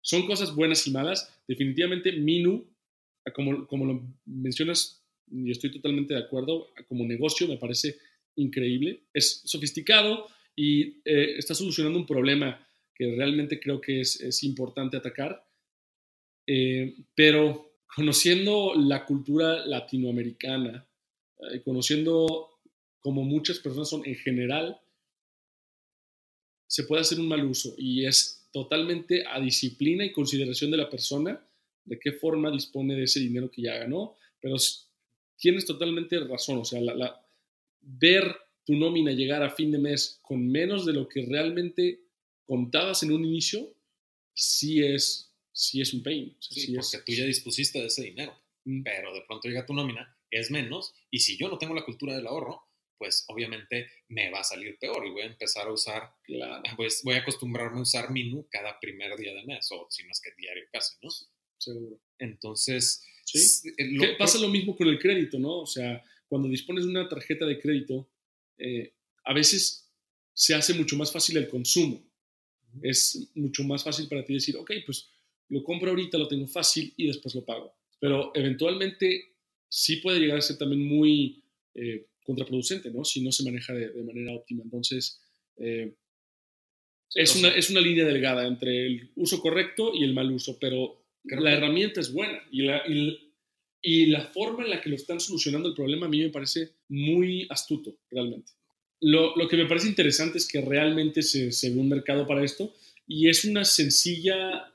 son 0.00 0.26
cosas 0.26 0.54
buenas 0.54 0.86
y 0.86 0.90
malas. 0.90 1.32
Definitivamente, 1.46 2.12
Minu, 2.12 2.66
como, 3.34 3.66
como 3.66 3.86
lo 3.86 4.02
mencionas, 4.26 5.02
y 5.30 5.50
estoy 5.50 5.70
totalmente 5.70 6.14
de 6.14 6.20
acuerdo, 6.20 6.68
como 6.88 7.04
negocio 7.04 7.46
me 7.48 7.56
parece 7.56 7.96
increíble. 8.36 9.04
Es 9.14 9.42
sofisticado 9.44 10.26
y 10.56 11.00
eh, 11.04 11.36
está 11.38 11.54
solucionando 11.54 11.98
un 11.98 12.06
problema 12.06 12.66
que 12.94 13.14
realmente 13.16 13.58
creo 13.60 13.80
que 13.80 14.00
es, 14.00 14.20
es 14.20 14.42
importante 14.42 14.96
atacar. 14.96 15.44
Eh, 16.46 16.96
pero 17.14 17.76
conociendo 17.94 18.74
la 18.74 19.06
cultura 19.06 19.64
latinoamericana, 19.64 20.86
eh, 21.52 21.62
conociendo 21.62 22.50
como 23.00 23.24
muchas 23.24 23.58
personas 23.58 23.88
son 23.88 24.02
en 24.06 24.16
general, 24.16 24.80
se 26.72 26.84
puede 26.84 27.02
hacer 27.02 27.20
un 27.20 27.28
mal 27.28 27.44
uso 27.44 27.74
y 27.76 28.06
es 28.06 28.48
totalmente 28.50 29.24
a 29.26 29.38
disciplina 29.38 30.06
y 30.06 30.12
consideración 30.12 30.70
de 30.70 30.78
la 30.78 30.88
persona 30.88 31.46
de 31.84 31.98
qué 31.98 32.12
forma 32.12 32.50
dispone 32.50 32.94
de 32.94 33.04
ese 33.04 33.20
dinero 33.20 33.50
que 33.50 33.60
ya 33.62 33.76
ganó, 33.76 34.16
pero 34.40 34.56
tienes 35.36 35.66
totalmente 35.66 36.18
razón, 36.20 36.58
o 36.58 36.64
sea, 36.64 36.80
la, 36.80 36.94
la- 36.94 37.26
ver 37.82 38.34
tu 38.64 38.74
nómina 38.76 39.12
llegar 39.12 39.42
a 39.42 39.50
fin 39.50 39.70
de 39.70 39.78
mes 39.78 40.18
con 40.22 40.48
menos 40.50 40.86
de 40.86 40.94
lo 40.94 41.06
que 41.08 41.26
realmente 41.26 42.00
contabas 42.46 43.02
en 43.02 43.12
un 43.12 43.22
inicio, 43.24 43.74
sí 44.32 44.82
es, 44.82 45.30
sí 45.52 45.82
es 45.82 45.92
un 45.92 46.02
pain. 46.02 46.34
o 46.38 46.42
sea, 46.42 46.54
Sí, 46.54 46.60
sí 46.68 46.76
es- 46.76 46.90
porque 46.90 47.04
tú 47.12 47.18
ya 47.18 47.24
dispusiste 47.26 47.80
de 47.80 47.86
ese 47.86 48.02
dinero, 48.04 48.32
Mm. 48.64 48.82
pero 48.82 49.12
de 49.12 49.22
pronto 49.26 49.46
llega 49.48 49.66
tu 49.66 49.74
nómina, 49.74 50.16
es 50.30 50.50
menos, 50.50 50.94
y 51.10 51.18
si 51.18 51.36
yo 51.36 51.48
no 51.48 51.58
tengo 51.58 51.74
la 51.74 51.84
cultura 51.84 52.14
del 52.16 52.26
ahorro, 52.28 52.62
pues 53.02 53.24
obviamente 53.26 53.88
me 54.08 54.30
va 54.30 54.38
a 54.40 54.44
salir 54.44 54.78
peor 54.78 55.04
y 55.04 55.10
voy 55.10 55.22
a 55.22 55.26
empezar 55.26 55.66
a 55.66 55.72
usar, 55.72 56.14
Claro. 56.22 56.62
pues 56.76 57.00
voy 57.02 57.14
a 57.16 57.18
acostumbrarme 57.18 57.80
a 57.80 57.82
usar 57.82 58.12
Minu 58.12 58.46
cada 58.48 58.78
primer 58.78 59.16
día 59.16 59.34
de 59.34 59.42
mes, 59.44 59.66
o 59.72 59.88
si 59.90 60.04
no 60.04 60.10
es 60.12 60.20
que 60.20 60.30
diario 60.38 60.62
casi, 60.72 60.94
¿no? 61.02 61.10
Seguro. 61.58 62.00
Entonces, 62.18 63.04
Sí. 63.24 63.70
eh, 63.76 63.88
lo- 63.90 64.02
Que 64.04 64.12
pasa 64.14 64.38
lo 64.38 64.48
mismo 64.48 64.76
con 64.76 64.86
el 64.86 64.98
crédito, 65.00 65.38
¿no? 65.40 65.62
O 65.62 65.66
sea, 65.66 66.00
cuando 66.28 66.48
dispones 66.48 66.84
de 66.84 66.90
una 66.90 67.08
tarjeta 67.08 67.44
de 67.44 67.58
crédito, 67.58 68.08
eh, 68.58 68.94
a 69.24 69.32
veces 69.34 69.90
se 70.32 70.54
hace 70.54 70.74
mucho 70.74 70.96
más 70.96 71.10
fácil 71.12 71.36
el 71.38 71.48
consumo. 71.48 72.04
Es 72.82 73.30
mucho 73.34 73.64
más 73.64 73.82
fácil 73.84 74.08
para 74.08 74.24
ti 74.24 74.34
decir, 74.34 74.56
ok, 74.56 74.70
pues 74.86 75.08
lo 75.48 75.62
compro 75.64 75.90
ahorita, 75.90 76.16
lo 76.18 76.28
tengo 76.28 76.46
fácil 76.46 76.94
y 76.96 77.06
después 77.08 77.34
lo 77.34 77.44
pago. 77.44 77.74
Pero 78.00 78.30
eventualmente 78.34 79.34
sí 79.68 79.96
puede 79.96 80.20
llegar 80.20 80.38
a 80.38 80.42
ser 80.42 80.56
también 80.58 80.84
muy 80.86 81.44
eh, 81.74 82.06
contraproducente, 82.24 82.90
¿no? 82.90 83.04
Si 83.04 83.22
no 83.22 83.32
se 83.32 83.44
maneja 83.44 83.72
de, 83.72 83.90
de 83.90 84.02
manera 84.04 84.32
óptima. 84.34 84.62
Entonces, 84.64 85.20
eh, 85.56 85.94
es, 87.14 87.36
o 87.36 87.38
una, 87.40 87.48
es 87.48 87.70
una 87.70 87.80
línea 87.80 88.04
delgada 88.06 88.46
entre 88.46 88.86
el 88.86 89.10
uso 89.16 89.40
correcto 89.40 89.92
y 89.94 90.04
el 90.04 90.14
mal 90.14 90.30
uso, 90.32 90.58
pero 90.60 91.04
la 91.24 91.50
que- 91.50 91.56
herramienta 91.56 92.00
es 92.00 92.12
buena 92.12 92.40
y 92.50 92.62
la, 92.62 92.82
y, 92.88 93.32
y 93.82 94.06
la 94.06 94.26
forma 94.28 94.64
en 94.64 94.70
la 94.70 94.80
que 94.80 94.88
lo 94.90 94.96
están 94.96 95.20
solucionando 95.20 95.68
el 95.68 95.74
problema 95.74 96.06
a 96.06 96.08
mí 96.08 96.20
me 96.20 96.30
parece 96.30 96.70
muy 96.88 97.46
astuto, 97.50 97.96
realmente. 98.10 98.52
Lo, 99.00 99.34
lo 99.36 99.48
que 99.48 99.56
me 99.56 99.66
parece 99.66 99.88
interesante 99.88 100.38
es 100.38 100.46
que 100.48 100.60
realmente 100.60 101.22
se, 101.22 101.50
se 101.52 101.70
ve 101.70 101.76
un 101.80 101.88
mercado 101.88 102.26
para 102.26 102.44
esto 102.44 102.72
y 103.06 103.28
es 103.28 103.44
una 103.44 103.64
sencilla, 103.64 104.72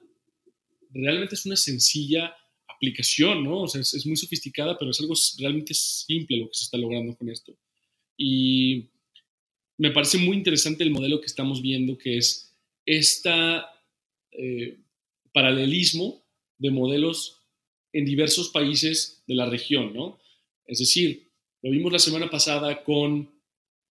realmente 0.91 1.35
es 1.35 1.45
una 1.45 1.55
sencilla 1.55 2.35
aplicación, 2.77 3.43
¿no? 3.43 3.63
O 3.63 3.67
sea, 3.67 3.81
es, 3.81 4.05
muy 4.05 4.15
sofisticada, 4.15 4.77
pero 4.77 4.91
es 4.91 4.99
algo 4.99 5.13
realmente 5.39 5.73
simple 5.73 6.37
lo 6.37 6.47
que 6.47 6.57
se 6.57 6.65
está 6.65 6.77
logrando 6.77 7.15
con 7.17 7.29
esto. 7.29 7.57
Y 8.15 8.85
me 9.77 9.91
parece 9.91 10.17
muy 10.17 10.37
interesante 10.37 10.83
el 10.83 10.91
modelo 10.91 11.19
que 11.19 11.27
estamos 11.27 11.61
viendo, 11.61 11.97
que 11.97 12.17
es 12.17 12.55
esta 12.85 13.69
eh, 14.31 14.77
paralelismo 15.33 16.23
de 16.57 16.71
modelos 16.71 17.41
en 17.93 18.05
diversos 18.05 18.49
países 18.49 19.23
de 19.27 19.35
la 19.35 19.49
región, 19.49 19.93
¿no? 19.93 20.19
Es 20.65 20.79
decir, 20.79 21.29
lo 21.61 21.71
vimos 21.71 21.91
la 21.91 21.99
semana 21.99 22.29
pasada 22.29 22.83
con 22.83 23.29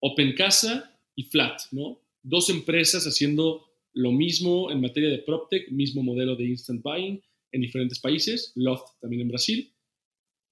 OpenCasa 0.01 0.99
y 1.17 1.25
Flat, 1.25 1.61
¿no? 1.73 2.01
Dos 2.23 2.51
empresas 2.51 3.05
haciendo 3.05 3.67
lo 3.93 4.13
mismo 4.13 4.71
en 4.71 4.81
materia 4.81 5.09
de 5.09 5.19
PropTech, 5.19 5.71
mismo 5.71 6.03
modelo 6.03 6.37
de 6.37 6.45
Instant 6.45 6.83
Buying 6.83 7.23
en 7.55 7.61
diferentes 7.61 8.01
países, 8.01 8.53
Loft 8.57 8.99
también 9.01 9.23
en 9.23 9.29
Brasil, 9.29 9.73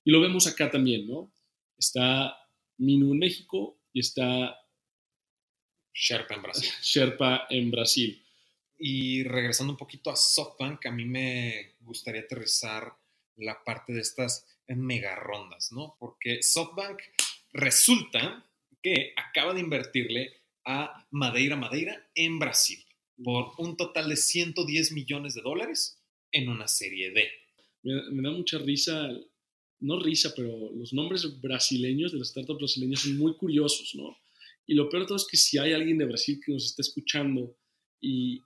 y 0.05 0.11
lo 0.11 0.21
vemos 0.21 0.47
acá 0.47 0.71
también, 0.71 1.07
¿no? 1.07 1.33
Está 1.77 2.37
Minu 2.79 3.13
en 3.13 3.19
México 3.19 3.81
y 3.93 4.01
está 4.01 4.57
Sherpa 5.93 6.35
en 6.35 6.43
Brasil. 6.43 6.71
Sherpa 6.83 7.47
en 7.51 7.71
Brasil. 7.71 8.25
Y 8.79 9.25
regresando 9.25 9.73
un 9.73 9.77
poquito 9.77 10.11
a 10.11 10.17
SoftBank, 10.17 10.87
a 10.87 10.91
mí 10.93 11.05
me 11.05 11.75
gustaría 11.81 12.23
aterrizar 12.23 12.93
la 13.37 13.63
parte 13.65 13.93
de 13.93 14.01
estas 14.01 14.47
mega 14.69 15.17
rondas, 15.17 15.73
¿no? 15.73 15.97
Porque 15.99 16.43
SoftBank 16.43 17.01
resulta 17.53 18.49
que 18.81 19.13
acaba 19.17 19.55
de 19.55 19.61
invertirle 19.61 20.43
a 20.65 21.07
Madeira 21.11 21.57
Madeira 21.57 22.09
en 22.15 22.39
Brasil 22.39 22.85
por 23.23 23.53
un 23.59 23.77
total 23.77 24.09
de 24.09 24.17
110 24.17 24.93
millones 24.93 25.35
de 25.35 25.43
dólares 25.43 26.02
en 26.33 26.49
una 26.49 26.67
serie 26.67 27.11
D. 27.13 27.29
Me, 27.83 28.11
me 28.11 28.23
da 28.23 28.31
mucha 28.35 28.59
risa, 28.59 29.11
no 29.81 30.01
risa, 30.01 30.33
pero 30.35 30.71
los 30.75 30.93
nombres 30.93 31.41
brasileños 31.41 32.13
de 32.13 32.19
las 32.19 32.29
startups 32.29 32.59
brasileñas 32.59 33.01
son 33.01 33.17
muy 33.19 33.35
curiosos, 33.35 33.95
¿no? 33.95 34.17
Y 34.67 34.75
lo 34.75 34.89
peor 34.89 35.03
de 35.03 35.07
todo 35.09 35.17
es 35.17 35.27
que 35.31 35.37
si 35.37 35.59
hay 35.59 35.73
alguien 35.73 35.99
de 35.99 36.05
Brasil 36.07 36.41
que 36.45 36.53
nos 36.53 36.65
está 36.65 36.83
escuchando 36.83 37.57
y 38.01 38.41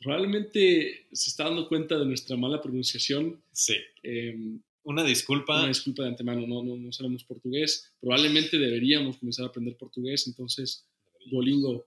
probablemente 0.00 1.06
se 1.12 1.30
está 1.30 1.44
dando 1.44 1.68
cuenta 1.68 1.98
de 1.98 2.04
nuestra 2.06 2.36
mala 2.36 2.60
pronunciación, 2.60 3.42
Sí. 3.52 3.74
eh, 4.02 4.36
Una 4.82 5.02
disculpa. 5.02 5.58
una 5.60 5.68
disculpa 5.68 6.02
de 6.02 6.10
antemano, 6.10 6.46
no, 6.46 6.62
no, 6.62 6.76
no 6.76 6.92
sabemos 6.92 7.24
portugués, 7.24 7.92
probablemente 8.00 8.58
deberíamos 8.58 9.16
comenzar 9.16 9.46
a 9.46 9.48
aprender 9.48 9.76
portugués, 9.76 10.26
entonces 10.26 10.86
Duolingo, 11.26 11.86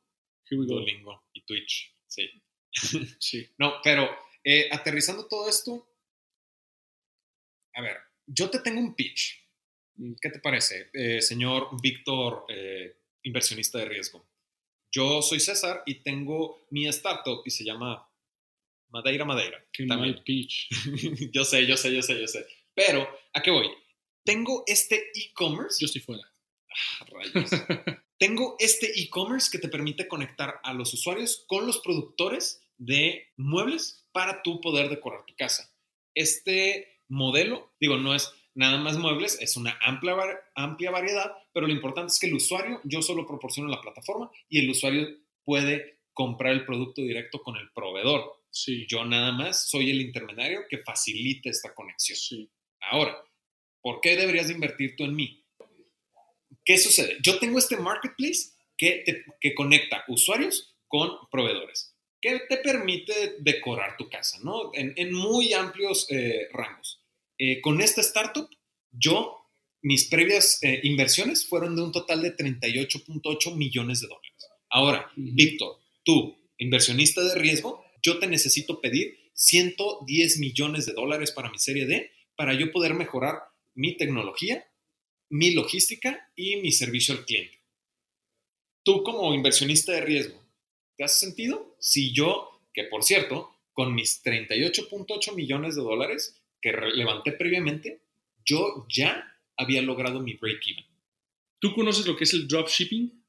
here 0.50 0.60
we 0.60 0.66
go. 0.68 0.74
Duolingo 0.76 1.24
y 1.34 1.42
Twitch. 1.42 1.94
Sí. 2.08 2.24
Sí, 3.20 3.48
No, 3.58 3.76
pero 3.84 4.10
eh, 4.44 4.70
aterrizando 4.72 5.28
todo 5.28 5.50
esto, 5.50 5.90
a 7.74 7.82
ver, 7.82 7.98
yo 8.26 8.50
te 8.50 8.60
tengo 8.60 8.80
un 8.80 8.96
pitch. 8.96 9.40
¿Qué 10.22 10.30
te 10.30 10.40
parece, 10.40 10.90
eh, 10.94 11.22
señor 11.22 11.70
Víctor, 11.82 12.46
eh, 12.48 12.96
inversionista 13.24 13.80
de 13.80 13.86
riesgo? 13.86 14.26
Yo 14.92 15.22
soy 15.22 15.40
César 15.40 15.84
y 15.86 15.96
tengo 15.96 16.66
mi 16.72 16.88
startup 16.88 17.42
y 17.46 17.50
se 17.50 17.64
llama 17.64 18.10
Madeira 18.90 19.26
Madeira. 19.26 19.64
qué 19.72 19.86
También. 19.86 20.16
mal 20.16 20.24
pitch. 20.24 20.70
yo 21.34 21.44
sé, 21.44 21.66
yo 21.66 21.78
sé, 21.78 21.94
yo 21.94 22.02
sé, 22.02 22.20
yo 22.20 22.28
sé. 22.28 22.46
Pero, 22.74 23.08
¿a 23.34 23.42
qué 23.42 23.52
voy? 23.52 23.70
Tengo 24.24 24.64
este 24.68 25.12
e-commerce. 25.14 25.78
Yo 25.80 25.86
estoy 25.86 26.02
fuera. 26.02 26.24
Ah, 26.70 27.06
rayos. 27.06 27.50
Tengo 28.18 28.56
este 28.60 28.88
e-commerce 29.00 29.50
que 29.52 29.60
te 29.60 29.70
permite 29.70 30.08
conectar 30.08 30.60
a 30.64 30.74
los 30.74 30.94
usuarios 30.94 31.46
con 31.48 31.66
los 31.66 31.80
productores 31.80 32.62
de 32.80 33.28
muebles 33.38 34.08
para 34.12 34.42
tú 34.42 34.60
poder 34.62 34.90
decorar 34.90 35.26
tu 35.26 35.36
casa. 35.36 35.72
Este 36.16 37.02
modelo, 37.08 37.74
digo, 37.80 37.98
no 37.98 38.16
es 38.16 38.32
nada 38.56 38.78
más 38.80 38.98
muebles, 38.98 39.38
es 39.42 39.56
una 39.58 39.78
amplia, 39.82 40.16
amplia 40.56 40.90
variedad, 40.92 41.32
pero 41.54 41.68
lo 41.68 41.74
importante 41.74 42.12
es 42.12 42.20
que 42.20 42.28
el 42.28 42.34
usuario, 42.34 42.82
yo 42.84 43.02
solo 43.02 43.28
proporciono 43.28 43.70
la 43.70 43.80
plataforma 43.82 44.32
y 44.50 44.60
el 44.60 44.70
usuario 44.70 45.08
puede 45.44 46.00
comprar 46.14 46.54
el 46.54 46.66
producto 46.66 47.02
directo 47.02 47.42
con 47.42 47.56
el 47.56 47.72
proveedor. 47.72 48.44
Sí, 48.52 48.86
Yo 48.90 49.06
nada 49.06 49.32
más 49.32 49.70
soy 49.70 49.92
el 49.92 50.02
intermediario 50.02 50.62
que 50.68 50.80
facilita 50.80 51.50
esta 51.50 51.74
conexión. 51.76 52.18
sí. 52.18 52.50
Ahora, 52.92 53.16
¿por 53.82 54.02
qué 54.02 54.16
deberías 54.18 54.48
de 54.48 54.56
invertir 54.56 54.96
tú 54.96 55.04
en 55.04 55.16
mí? 55.16 55.46
¿Qué 56.66 56.78
sucede? 56.78 57.18
Yo 57.22 57.40
tengo 57.40 57.60
este 57.60 57.78
marketplace 57.78 58.52
que, 58.78 59.04
te- 59.06 59.24
que 59.40 59.54
conecta 59.54 60.04
usuarios 60.08 60.76
con 60.88 61.12
proveedores, 61.32 61.89
que 62.22 62.40
te 62.50 62.58
permite 62.58 63.38
decorar 63.40 63.96
tu 63.98 64.10
casa, 64.10 64.40
¿no? 64.44 64.72
En, 64.74 64.94
en 64.96 65.14
muy 65.14 65.54
amplios 65.54 66.08
eh, 66.10 66.48
rangos. 66.52 67.02
Eh, 67.38 67.62
con 67.62 67.82
esta 67.82 68.02
startup, 68.02 68.50
yo, 68.92 69.38
mis 69.82 70.10
previas 70.10 70.62
eh, 70.62 70.82
inversiones 70.84 71.48
fueron 71.48 71.76
de 71.76 71.84
un 71.84 71.92
total 71.92 72.22
de 72.22 72.36
38.8 72.36 73.56
millones 73.56 74.02
de 74.02 74.08
dólares. 74.08 74.50
Ahora, 74.70 75.12
Ujú. 75.16 75.30
Víctor, 75.34 75.80
tú, 76.04 76.38
inversionista 76.58 77.24
de 77.24 77.36
riesgo, 77.36 77.86
yo 78.04 78.20
te 78.20 78.28
necesito 78.28 78.82
pedir 78.82 79.18
110 79.34 80.40
millones 80.40 80.86
de 80.86 80.94
dólares 80.94 81.32
para 81.32 81.50
mi 81.50 81.60
serie 81.60 81.86
D 81.86 82.12
para 82.36 82.54
yo 82.54 82.72
poder 82.72 82.94
mejorar 82.94 83.40
mi 83.74 83.96
tecnología, 83.98 84.66
mi 85.30 85.52
logística 85.52 86.32
y 86.36 86.58
mi 86.58 86.72
servicio 86.72 87.14
al 87.14 87.26
cliente. 87.26 87.62
Tú 88.84 89.04
como 89.04 89.34
inversionista 89.34 89.92
de 89.94 90.02
riesgo, 90.02 90.49
¿te 91.00 91.06
has 91.06 91.18
sentido? 91.18 91.78
Si 91.80 92.12
yo, 92.12 92.60
que 92.74 92.84
por 92.84 93.04
cierto, 93.04 93.52
con 93.72 93.96
mis 93.96 94.22
38.8 94.22 95.34
millones 95.34 95.78
de 95.78 95.82
dólares 95.82 96.36
que 96.62 96.74
levanté 96.74 97.32
previamente, 97.32 98.02
yo 98.46 98.86
ya 98.90 99.34
había 99.56 99.82
logrado 99.82 100.20
mi 100.20 100.34
break-even. 100.34 100.84
¿Tú 101.58 101.74
conoces 101.74 102.06
lo 102.06 102.18
que 102.18 102.26
es 102.26 102.34
el 102.34 102.50
dropshipping? 102.50 103.24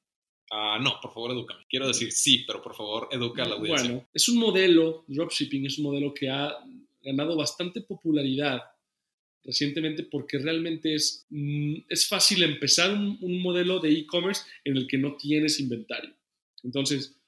Ah, 0.50 0.81
no, 0.83 0.99
por 1.00 1.15
favor, 1.15 1.31
edúcame. 1.31 1.65
Quiero 1.69 1.87
decir 1.87 2.11
sí, 2.11 2.43
pero 2.45 2.61
por 2.61 2.75
favor, 2.75 3.07
educa 3.12 3.45
a 3.45 3.49
la 3.49 3.55
audiencia. 3.55 3.89
Bueno, 3.89 4.09
es 4.12 4.29
un 4.29 4.39
modelo, 4.39 5.05
dropshipping 5.07 5.67
es 5.67 5.79
un 5.79 5.85
modelo 5.85 6.12
que 6.12 6.29
ha 6.29 6.53
ganado 7.03 7.37
bastante 7.37 7.83
popularidad 7.83 8.62
recientemente 9.45 10.03
porque 10.03 10.39
realmente 10.39 10.93
es, 10.97 11.25
mm, 11.31 11.83
es 11.89 12.09
fácil 12.09 12.43
empezar 12.43 12.93
un, 12.93 13.17
un 13.21 13.41
modelo 13.41 13.79
de 13.79 13.93
e-commerce 13.93 14.43
en 14.65 14.77
el 14.77 14.89
que 14.89 14.99
no 14.99 15.17
tienes 15.17 15.61
inventario. 15.61 16.12
Entonces, 16.65 17.20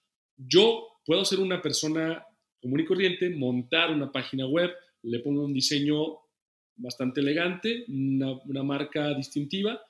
yo 0.49 0.89
puedo 1.05 1.25
ser 1.25 1.41
una 1.41 1.61
persona 1.61 2.25
común 2.61 2.81
y 2.81 2.85
corriente, 2.85 3.31
montar 3.31 3.91
una 3.91 4.13
página 4.13 4.47
web, 4.47 4.71
le 5.03 5.19
pongo 5.19 5.45
un 5.45 5.53
diseño 5.53 6.19
bastante 6.77 7.21
elegante, 7.21 7.85
una, 7.89 8.63
marca 8.63 9.13
distintiva 9.15 9.81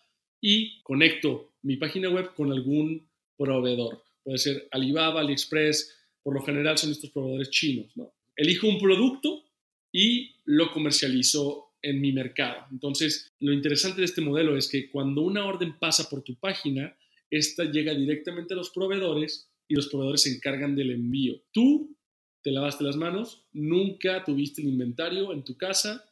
y 0.40 0.82
conecto 0.82 1.54
mi 1.62 1.76
página 1.76 2.08
web 2.08 2.34
con 2.34 2.50
algún 2.50 3.08
proveedor. 3.36 4.02
Puede 4.22 4.38
ser 4.38 4.68
Alibaba, 4.70 5.20
AliExpress, 5.20 5.94
por 6.22 6.34
lo 6.34 6.42
general 6.42 6.78
son 6.78 6.90
estos 6.90 7.10
proveedores 7.10 7.50
chinos. 7.50 7.92
¿no? 7.96 8.14
Elijo 8.36 8.66
un 8.66 8.78
producto 8.78 9.44
y 9.92 10.36
lo 10.44 10.72
comercializo 10.72 11.74
en 11.82 12.00
mi 12.00 12.12
mercado. 12.12 12.66
Entonces, 12.70 13.32
lo 13.40 13.52
interesante 13.52 14.00
de 14.00 14.06
este 14.06 14.20
modelo 14.20 14.56
es 14.56 14.68
que 14.68 14.90
cuando 14.90 15.22
una 15.22 15.44
orden 15.44 15.78
pasa 15.78 16.08
por 16.08 16.22
tu 16.22 16.36
página, 16.36 16.96
esta 17.30 17.64
llega 17.64 17.94
directamente 17.94 18.54
a 18.54 18.56
los 18.56 18.70
proveedores 18.70 19.51
y 19.68 19.74
los 19.74 19.88
proveedores 19.88 20.22
se 20.22 20.34
encargan 20.34 20.74
del 20.74 20.90
envío. 20.90 21.42
Tú 21.52 21.96
te 22.42 22.50
lavaste 22.50 22.84
las 22.84 22.96
manos, 22.96 23.46
nunca 23.52 24.24
tuviste 24.24 24.62
el 24.62 24.68
inventario 24.68 25.32
en 25.32 25.44
tu 25.44 25.56
casa 25.56 26.04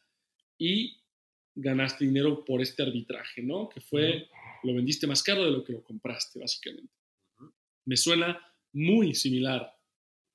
y 0.59 0.97
ganaste 1.54 2.04
dinero 2.04 2.45
por 2.45 2.62
este 2.62 2.83
arbitraje, 2.83 3.42
¿no? 3.42 3.69
Que 3.69 3.80
fue 3.80 4.28
lo 4.62 4.75
vendiste 4.75 5.07
más 5.07 5.23
caro 5.23 5.45
de 5.45 5.50
lo 5.50 5.64
que 5.64 5.73
lo 5.73 5.83
compraste, 5.83 6.38
básicamente. 6.38 6.92
Me 7.87 7.97
suena 7.97 8.40
muy 8.73 9.14
similar 9.14 9.75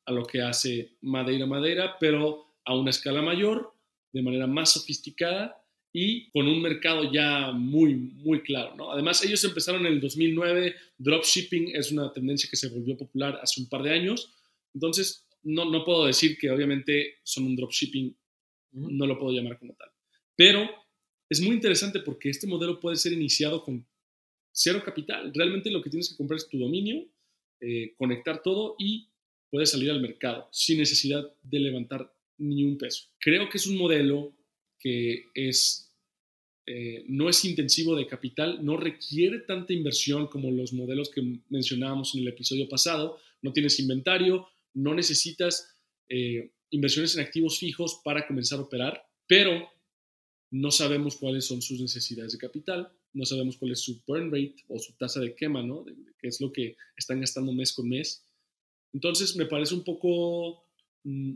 a 0.05 0.11
lo 0.11 0.25
que 0.25 0.41
hace 0.41 0.97
Madeira 1.01 1.45
Madera, 1.45 1.97
pero 1.99 2.55
a 2.65 2.75
una 2.75 2.89
escala 2.89 3.21
mayor, 3.21 3.73
de 4.11 4.21
manera 4.21 4.47
más 4.47 4.73
sofisticada 4.73 5.64
y 5.97 6.29
con 6.31 6.45
un 6.45 6.61
mercado 6.61 7.09
ya 7.09 7.53
muy, 7.53 7.95
muy 7.95 8.41
claro. 8.41 8.75
¿no? 8.75 8.91
Además, 8.91 9.23
ellos 9.23 9.41
empezaron 9.45 9.85
en 9.85 9.93
el 9.93 10.01
2009, 10.01 10.75
dropshipping 10.97 11.73
es 11.73 11.89
una 11.89 12.11
tendencia 12.11 12.49
que 12.49 12.57
se 12.57 12.67
volvió 12.67 12.97
popular 12.97 13.39
hace 13.41 13.61
un 13.61 13.69
par 13.69 13.81
de 13.81 13.91
años, 13.91 14.29
entonces 14.73 15.25
no, 15.43 15.63
no 15.63 15.85
puedo 15.85 16.05
decir 16.05 16.37
que 16.37 16.51
obviamente 16.51 17.19
son 17.23 17.45
un 17.45 17.55
dropshipping, 17.55 18.13
no 18.73 19.07
lo 19.07 19.17
puedo 19.17 19.31
llamar 19.31 19.57
como 19.57 19.73
tal, 19.73 19.89
pero 20.35 20.69
es 21.29 21.39
muy 21.39 21.55
interesante 21.55 22.01
porque 22.01 22.29
este 22.29 22.45
modelo 22.45 22.77
puede 22.81 22.97
ser 22.97 23.13
iniciado 23.13 23.63
con 23.63 23.87
cero 24.51 24.81
capital. 24.83 25.31
Realmente 25.33 25.71
lo 25.71 25.81
que 25.81 25.89
tienes 25.89 26.09
que 26.09 26.17
comprar 26.17 26.39
es 26.39 26.49
tu 26.49 26.59
dominio, 26.59 27.07
eh, 27.61 27.93
conectar 27.95 28.43
todo 28.43 28.75
y 28.77 29.07
puedes 29.49 29.71
salir 29.71 29.91
al 29.91 30.01
mercado 30.01 30.49
sin 30.51 30.77
necesidad 30.77 31.33
de 31.41 31.59
levantar 31.59 32.13
ni 32.37 32.65
un 32.65 32.77
peso. 32.77 33.05
Creo 33.17 33.47
que 33.47 33.59
es 33.59 33.65
un 33.65 33.77
modelo 33.77 34.35
que 34.85 35.31
es, 35.33 35.84
eh, 36.67 37.05
no 37.07 37.29
es 37.29 37.45
intensivo 37.45 37.95
de 37.95 38.07
capital, 38.07 38.63
no 38.65 38.75
requiere 38.77 39.39
tanta 39.39 39.73
inversión 39.73 40.27
como 40.27 40.51
los 40.51 40.73
modelos 40.73 41.09
que 41.09 41.39
mencionábamos 41.49 42.15
en 42.15 42.21
el 42.21 42.29
episodio 42.29 42.67
pasado. 42.67 43.19
No 43.41 43.53
tienes 43.53 43.79
inventario, 43.79 44.47
no 44.73 44.95
necesitas 44.95 45.75
eh, 46.09 46.51
inversiones 46.71 47.15
en 47.15 47.23
activos 47.23 47.59
fijos 47.59 48.01
para 48.03 48.27
comenzar 48.27 48.59
a 48.59 48.63
operar, 48.63 49.03
pero 49.27 49.69
no 50.51 50.71
sabemos 50.71 51.17
cuáles 51.17 51.45
son 51.45 51.61
sus 51.61 51.79
necesidades 51.81 52.33
de 52.33 52.37
capital, 52.37 52.91
no 53.13 53.25
sabemos 53.25 53.57
cuál 53.57 53.71
es 53.71 53.81
su 53.81 54.01
burn 54.05 54.31
rate 54.31 54.55
o 54.67 54.79
su 54.79 54.93
tasa 54.93 55.19
de 55.19 55.35
quema, 55.35 55.61
¿no? 55.63 55.83
De, 55.83 55.95
qué 56.19 56.27
es 56.27 56.41
lo 56.41 56.51
que 56.51 56.75
están 56.97 57.19
gastando 57.19 57.51
mes 57.53 57.73
con 57.73 57.89
mes. 57.89 58.25
Entonces 58.93 59.35
me 59.35 59.45
parece 59.45 59.75
un 59.75 59.83
poco, 59.83 60.65
mm, 61.03 61.33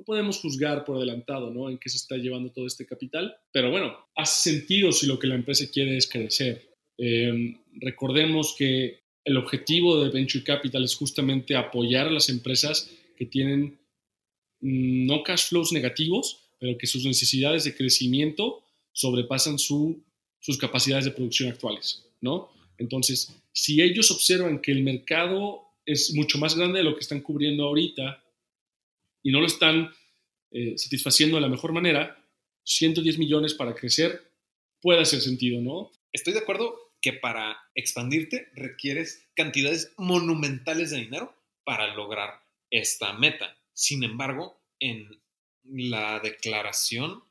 no 0.00 0.04
podemos 0.04 0.38
juzgar 0.38 0.84
por 0.86 0.96
adelantado, 0.96 1.50
¿no? 1.50 1.68
En 1.68 1.76
qué 1.76 1.90
se 1.90 1.98
está 1.98 2.16
llevando 2.16 2.50
todo 2.50 2.66
este 2.66 2.86
capital, 2.86 3.36
pero 3.52 3.70
bueno, 3.70 3.94
hace 4.16 4.50
sentido 4.50 4.92
si 4.92 5.06
lo 5.06 5.18
que 5.18 5.26
la 5.26 5.34
empresa 5.34 5.66
quiere 5.70 5.94
es 5.94 6.08
crecer. 6.08 6.70
Em, 6.96 7.58
recordemos 7.82 8.54
que 8.56 9.00
el 9.24 9.36
objetivo 9.36 10.02
de 10.02 10.10
Venture 10.10 10.42
Capital 10.42 10.84
es 10.84 10.96
justamente 10.96 11.54
apoyar 11.54 12.06
a 12.06 12.10
las 12.10 12.30
empresas 12.30 12.90
que 13.14 13.26
tienen 13.26 13.78
mm, 14.60 15.06
no 15.06 15.22
cash 15.22 15.48
flows 15.48 15.72
negativos, 15.72 16.48
pero 16.58 16.78
que 16.78 16.86
sus 16.86 17.04
necesidades 17.04 17.64
de 17.64 17.74
crecimiento 17.74 18.64
sobrepasan 18.92 19.58
su, 19.58 20.02
sus 20.38 20.56
capacidades 20.56 21.04
de 21.04 21.10
producción 21.10 21.50
actuales, 21.50 22.06
¿no? 22.22 22.48
Entonces, 22.78 23.36
si 23.52 23.82
ellos 23.82 24.10
observan 24.10 24.62
que 24.62 24.72
el 24.72 24.82
mercado 24.82 25.60
es 25.84 26.14
mucho 26.14 26.38
más 26.38 26.56
grande 26.56 26.78
de 26.78 26.84
lo 26.84 26.94
que 26.94 27.00
están 27.00 27.20
cubriendo 27.20 27.64
ahorita 27.64 28.24
y 29.22 29.32
no 29.32 29.40
lo 29.40 29.46
están 29.46 29.92
eh, 30.50 30.76
satisfaciendo 30.76 31.36
de 31.36 31.42
la 31.42 31.48
mejor 31.48 31.72
manera, 31.72 32.16
110 32.64 33.18
millones 33.18 33.54
para 33.54 33.74
crecer 33.74 34.32
puede 34.80 35.02
hacer 35.02 35.20
sentido, 35.20 35.60
¿no? 35.60 35.90
Estoy 36.12 36.32
de 36.32 36.40
acuerdo 36.40 36.76
que 37.00 37.12
para 37.12 37.56
expandirte 37.74 38.48
requieres 38.54 39.28
cantidades 39.34 39.92
monumentales 39.96 40.90
de 40.90 40.98
dinero 40.98 41.34
para 41.64 41.94
lograr 41.94 42.42
esta 42.70 43.12
meta. 43.12 43.56
Sin 43.72 44.02
embargo, 44.02 44.60
en 44.78 45.20
la 45.64 46.20
declaración 46.20 47.22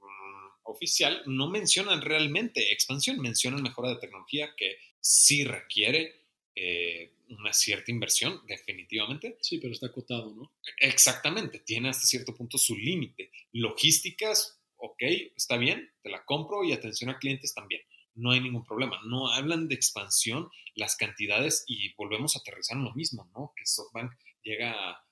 mm, 0.00 0.48
oficial 0.64 1.22
no 1.26 1.48
mencionan 1.48 2.00
realmente 2.00 2.72
expansión, 2.72 3.20
mencionan 3.20 3.62
mejora 3.62 3.90
de 3.90 3.96
tecnología 3.96 4.54
que 4.56 4.76
sí 5.00 5.44
requiere 5.44 6.22
eh, 6.54 7.12
una 7.38 7.52
cierta 7.52 7.90
inversión, 7.90 8.40
definitivamente. 8.46 9.36
Sí, 9.40 9.58
pero 9.58 9.72
está 9.72 9.86
acotado, 9.86 10.34
¿no? 10.34 10.52
Exactamente, 10.78 11.60
tiene 11.60 11.88
hasta 11.88 12.06
cierto 12.06 12.34
punto 12.34 12.58
su 12.58 12.76
límite. 12.76 13.30
Logísticas, 13.52 14.60
ok, 14.76 15.02
está 15.36 15.56
bien, 15.56 15.92
te 16.02 16.10
la 16.10 16.24
compro 16.24 16.64
y 16.64 16.72
atención 16.72 17.10
a 17.10 17.18
clientes 17.18 17.54
también. 17.54 17.82
No 18.14 18.30
hay 18.30 18.40
ningún 18.40 18.64
problema. 18.64 19.00
No 19.06 19.28
hablan 19.28 19.68
de 19.68 19.74
expansión, 19.74 20.50
las 20.74 20.96
cantidades 20.96 21.64
y 21.66 21.94
volvemos 21.94 22.36
a 22.36 22.40
aterrizar 22.40 22.76
en 22.76 22.84
lo 22.84 22.94
mismo, 22.94 23.30
¿no? 23.34 23.52
Que 23.56 23.66
SoftBank 23.66 24.12
llega 24.42 24.72
a 24.72 25.04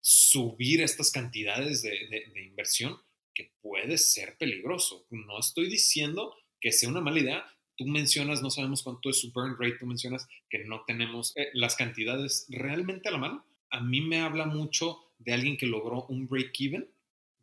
subir 0.00 0.82
estas 0.82 1.10
cantidades 1.10 1.82
de, 1.82 2.24
inversión 2.44 3.00
que 3.32 3.52
puede 3.62 3.98
ser 3.98 4.36
peligroso. 4.36 5.06
No 5.10 5.38
estoy 5.38 5.68
diciendo 5.68 6.34
que 6.60 6.72
sea 6.72 6.88
una 6.88 7.00
mala 7.00 7.20
idea. 7.20 7.46
Tú 7.76 7.86
mencionas, 7.86 8.42
no 8.42 8.50
sabemos 8.50 8.82
cuánto 8.82 9.10
es 9.10 9.20
su 9.20 9.32
burn 9.32 9.56
rate, 9.58 9.78
tú 9.78 9.86
mencionas 9.86 10.28
que 10.48 10.64
no 10.64 10.84
tenemos 10.86 11.36
eh, 11.36 11.48
las 11.54 11.74
cantidades 11.76 12.46
realmente 12.48 13.08
a 13.08 13.12
la 13.12 13.18
mano. 13.18 13.46
A 13.70 13.80
mí 13.80 14.00
me 14.00 14.20
habla 14.20 14.46
mucho 14.46 15.12
de 15.18 15.32
alguien 15.32 15.56
que 15.56 15.66
logró 15.66 16.06
un 16.06 16.28
break-even 16.28 16.88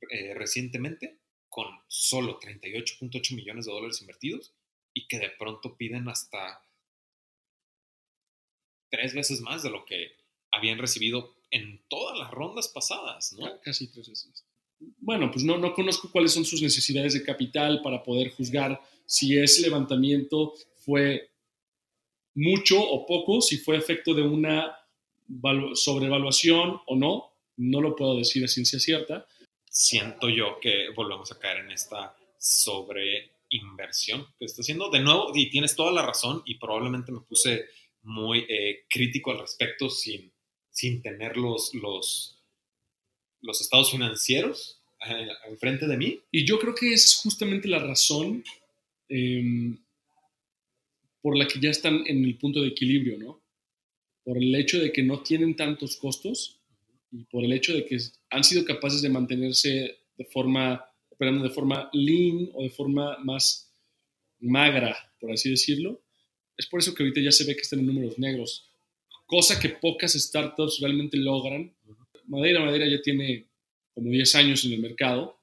eh, 0.10 0.34
recientemente 0.34 1.20
con 1.50 1.68
solo 1.88 2.40
38.8 2.40 3.36
millones 3.36 3.66
de 3.66 3.72
dólares 3.72 4.00
invertidos 4.02 4.54
y 4.94 5.08
que 5.08 5.20
de 5.20 5.30
pronto 5.32 5.76
piden 5.76 6.08
hasta 6.08 6.66
tres 8.90 9.14
veces 9.14 9.42
más 9.42 9.64
de 9.64 9.70
lo 9.70 9.86
que 9.86 10.16
habían 10.52 10.78
recibido 10.78 11.36
en 11.50 11.84
todas 11.90 12.18
las 12.18 12.32
rondas 12.32 12.70
pasadas, 12.70 13.34
¿no? 13.34 13.60
Casi 13.62 13.92
tres 13.92 14.10
veces. 14.10 14.46
Bueno, 15.00 15.30
pues 15.32 15.44
no, 15.44 15.58
no 15.58 15.74
conozco 15.74 16.12
cuáles 16.12 16.32
son 16.34 16.46
sus 16.46 16.62
necesidades 16.62 17.14
de 17.14 17.24
capital 17.24 17.82
para 17.82 18.04
poder 18.04 18.32
juzgar 18.32 18.82
si 19.06 19.38
ese 19.38 19.62
levantamiento 19.62 20.54
fue 20.76 21.32
mucho 22.36 22.82
o 22.82 23.06
poco, 23.06 23.42
si 23.42 23.58
fue 23.58 23.78
efecto 23.78 24.14
de 24.14 24.24
una 24.24 24.76
sobrevaluación 25.74 26.82
o 26.86 26.96
no, 26.96 27.32
no 27.58 27.82
lo 27.82 27.96
puedo 27.96 28.18
decir 28.18 28.44
a 28.44 28.48
ciencia 28.48 28.80
cierta. 28.80 29.26
Siento 29.66 30.30
yo 30.30 30.60
que 30.60 30.90
volvemos 30.96 31.32
a 31.32 31.40
caer 31.40 31.66
en 31.66 31.72
esta 31.72 32.16
sobreinversión 32.38 34.28
que 34.38 34.46
está 34.46 34.62
haciendo. 34.62 34.90
De 34.90 35.00
nuevo, 35.00 35.32
y 35.34 35.50
tienes 35.50 35.76
toda 35.76 35.92
la 35.92 36.06
razón, 36.06 36.42
y 36.46 36.56
probablemente 36.56 37.12
me 37.12 37.22
puse 37.22 37.66
muy 38.04 38.46
eh, 38.50 38.86
crítico 38.90 39.32
al 39.32 39.40
respecto 39.40 39.90
sin 39.90 40.32
sin 40.72 41.02
tener 41.02 41.38
los, 41.38 41.74
los, 41.76 42.41
estados 43.62 43.92
financieros 43.92 44.82
eh, 45.08 45.28
enfrente 45.50 45.88
de 45.88 45.98
mí. 45.98 46.20
Y 46.32 46.46
yo 46.46 46.60
creo 46.60 46.76
que 46.76 46.94
es 46.94 47.16
justamente 47.16 47.68
la 47.68 47.80
razón 47.80 48.44
em, 49.10 49.78
por 51.22 51.38
la 51.38 51.48
que 51.48 51.60
ya 51.60 51.70
están 51.70 52.04
en 52.08 52.24
el 52.24 52.38
punto 52.38 52.62
de 52.62 52.70
equilibrio, 52.70 53.18
¿no? 53.18 53.42
Por 54.24 54.38
el 54.38 54.54
hecho 54.56 54.80
de 54.80 54.92
que 54.92 55.04
no 55.04 55.22
tienen 55.22 55.56
tantos 55.56 55.98
costos 55.98 56.60
y 57.12 57.24
por 57.26 57.44
el 57.44 57.54
hecho 57.54 57.74
de 57.74 57.86
que 57.86 57.98
han 58.30 58.44
sido 58.44 58.64
capaces 58.64 59.02
de 59.02 59.10
mantenerse 59.10 59.98
de 60.18 60.26
forma, 60.26 60.86
operando 61.10 61.44
de 61.44 61.50
forma 61.50 61.90
lean 61.94 62.50
o 62.54 62.64
de 62.64 62.70
forma 62.70 63.18
más 63.20 63.72
magra, 64.40 64.96
por 65.20 65.32
así 65.32 65.50
decirlo. 65.50 66.02
Es 66.58 66.68
por 66.68 66.80
eso 66.80 66.94
que 66.94 67.04
ahorita 67.04 67.22
ya 67.22 67.32
se 67.32 67.46
ve 67.46 67.56
que 67.56 67.62
están 67.62 67.80
en 67.80 67.88
números 67.88 68.20
negros 68.20 68.72
cosa 69.32 69.58
que 69.58 69.70
pocas 69.70 70.12
startups 70.12 70.80
realmente 70.82 71.16
logran. 71.16 71.74
Madera 72.32 72.64
Madera 72.64 72.88
ya 72.88 73.02
tiene 73.02 73.46
como 73.94 74.10
10 74.10 74.36
años 74.36 74.64
en 74.66 74.74
el 74.74 74.80
mercado. 74.80 75.38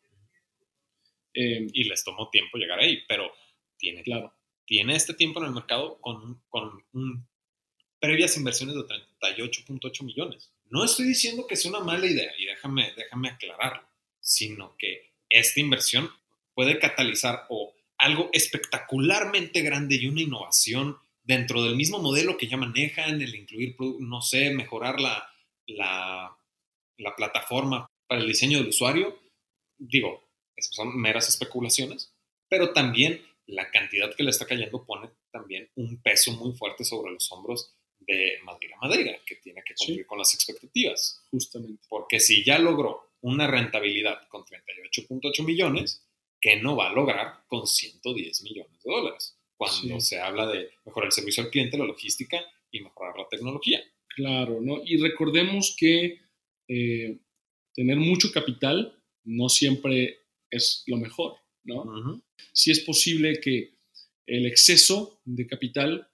Eh, 1.34 1.68
y 1.72 1.84
les 1.84 2.02
tomó 2.02 2.30
tiempo 2.30 2.58
llegar 2.58 2.80
ahí, 2.80 3.02
pero 3.06 3.30
tiene, 3.76 4.02
claro. 4.02 4.34
tiene 4.64 4.96
este 4.96 5.14
tiempo 5.14 5.38
en 5.38 5.46
el 5.46 5.52
mercado 5.52 6.00
con, 6.00 6.42
con 6.48 6.82
previas 8.00 8.36
inversiones 8.36 8.74
de 8.74 8.80
38.8 8.82 10.02
millones. 10.04 10.50
No 10.70 10.84
estoy 10.84 11.06
diciendo 11.06 11.46
que 11.46 11.54
es 11.54 11.64
una 11.64 11.80
mala 11.80 12.06
idea, 12.06 12.32
y 12.38 12.46
déjame, 12.46 12.92
déjame 12.96 13.28
aclararlo, 13.28 13.86
sino 14.20 14.76
que 14.76 15.12
esta 15.28 15.60
inversión 15.60 16.10
puede 16.54 16.78
catalizar 16.78 17.46
o 17.50 17.74
algo 17.98 18.30
espectacularmente 18.32 19.60
grande 19.60 19.96
y 19.96 20.06
una 20.06 20.22
innovación 20.22 20.96
dentro 21.22 21.62
del 21.62 21.76
mismo 21.76 22.00
modelo 22.00 22.36
que 22.36 22.48
ya 22.48 22.56
manejan, 22.56 23.20
el 23.20 23.34
incluir, 23.34 23.76
no 24.00 24.22
sé, 24.22 24.50
mejorar 24.50 25.00
la, 25.00 25.28
la, 25.66 26.36
plataforma 27.16 27.86
para 28.06 28.20
el 28.20 28.26
diseño 28.26 28.58
del 28.58 28.68
usuario, 28.68 29.18
digo, 29.76 30.28
esas 30.56 30.74
son 30.74 30.96
meras 30.96 31.28
especulaciones, 31.28 32.12
pero 32.48 32.72
también 32.72 33.22
la 33.46 33.70
cantidad 33.70 34.14
que 34.14 34.22
le 34.22 34.30
está 34.30 34.46
cayendo 34.46 34.84
pone 34.84 35.10
también 35.30 35.70
un 35.76 36.02
peso 36.02 36.32
muy 36.32 36.52
fuerte 36.54 36.84
sobre 36.84 37.12
los 37.12 37.30
hombros 37.32 37.74
de 38.00 38.38
Madera 38.44 38.76
Madera, 38.80 39.18
que 39.26 39.36
tiene 39.36 39.62
que 39.64 39.74
cumplir 39.74 40.06
con 40.06 40.18
las 40.18 40.34
expectativas. 40.34 41.24
Justamente. 41.30 41.82
Porque 41.88 42.20
si 42.20 42.44
ya 42.44 42.58
logró 42.58 43.12
una 43.20 43.46
rentabilidad 43.46 44.26
con 44.28 44.44
38.8 44.44 45.44
millones, 45.44 46.06
¿qué 46.40 46.56
no 46.56 46.76
va 46.76 46.88
a 46.88 46.92
lograr 46.92 47.44
con 47.46 47.66
110 47.66 48.42
millones 48.42 48.82
de 48.82 48.90
dólares? 48.90 49.38
cuando 49.58 50.00
se 50.00 50.20
habla 50.20 50.46
de 50.46 50.70
mejorar 50.86 51.08
el 51.08 51.12
servicio 51.12 51.42
al 51.42 51.50
cliente, 51.50 51.76
la 51.76 51.84
logística 51.84 52.40
y 52.70 52.80
mejorar 52.80 53.18
la 53.18 53.28
tecnología. 53.28 53.82
Claro, 54.06 54.60
¿no? 54.60 54.80
Y 54.84 54.96
recordemos 54.98 55.74
que 55.76 56.20
eh, 56.68 57.18
tener 57.74 57.96
mucho 57.96 58.30
capital 58.32 58.94
no 59.24 59.48
siempre 59.48 60.20
es 60.50 60.82
lo 60.86 60.96
mejor, 60.96 61.36
¿no? 61.64 62.22
Sí 62.52 62.70
es 62.70 62.80
posible 62.80 63.40
que 63.40 63.74
el 64.26 64.46
exceso 64.46 65.20
de 65.24 65.46
capital 65.46 66.08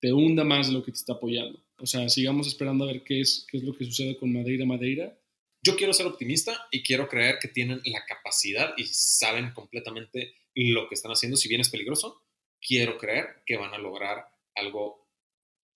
te 0.00 0.12
hunda 0.12 0.44
más 0.44 0.68
de 0.68 0.74
lo 0.74 0.82
que 0.82 0.92
te 0.92 0.98
está 0.98 1.14
apoyando. 1.14 1.62
O 1.78 1.86
sea, 1.86 2.08
sigamos 2.08 2.46
esperando 2.46 2.84
a 2.84 2.92
ver 2.92 3.02
qué 3.02 3.20
es, 3.20 3.46
qué 3.50 3.58
es 3.58 3.64
lo 3.64 3.74
que 3.74 3.84
sucede 3.84 4.16
con 4.16 4.32
Madeira 4.32 4.66
Madeira. 4.66 5.18
Yo 5.62 5.76
quiero 5.76 5.92
ser 5.92 6.06
optimista 6.06 6.68
y 6.70 6.82
quiero 6.82 7.08
creer 7.08 7.38
que 7.40 7.48
tienen 7.48 7.80
la 7.86 8.04
capacidad 8.04 8.74
y 8.76 8.84
saben 8.86 9.52
completamente 9.52 10.34
lo 10.54 10.86
que 10.88 10.94
están 10.94 11.12
haciendo, 11.12 11.36
si 11.36 11.48
bien 11.48 11.60
es 11.60 11.70
peligroso, 11.70 12.22
quiero 12.60 12.98
creer 12.98 13.42
que 13.44 13.56
van 13.56 13.74
a 13.74 13.78
lograr 13.78 14.28
algo 14.54 15.08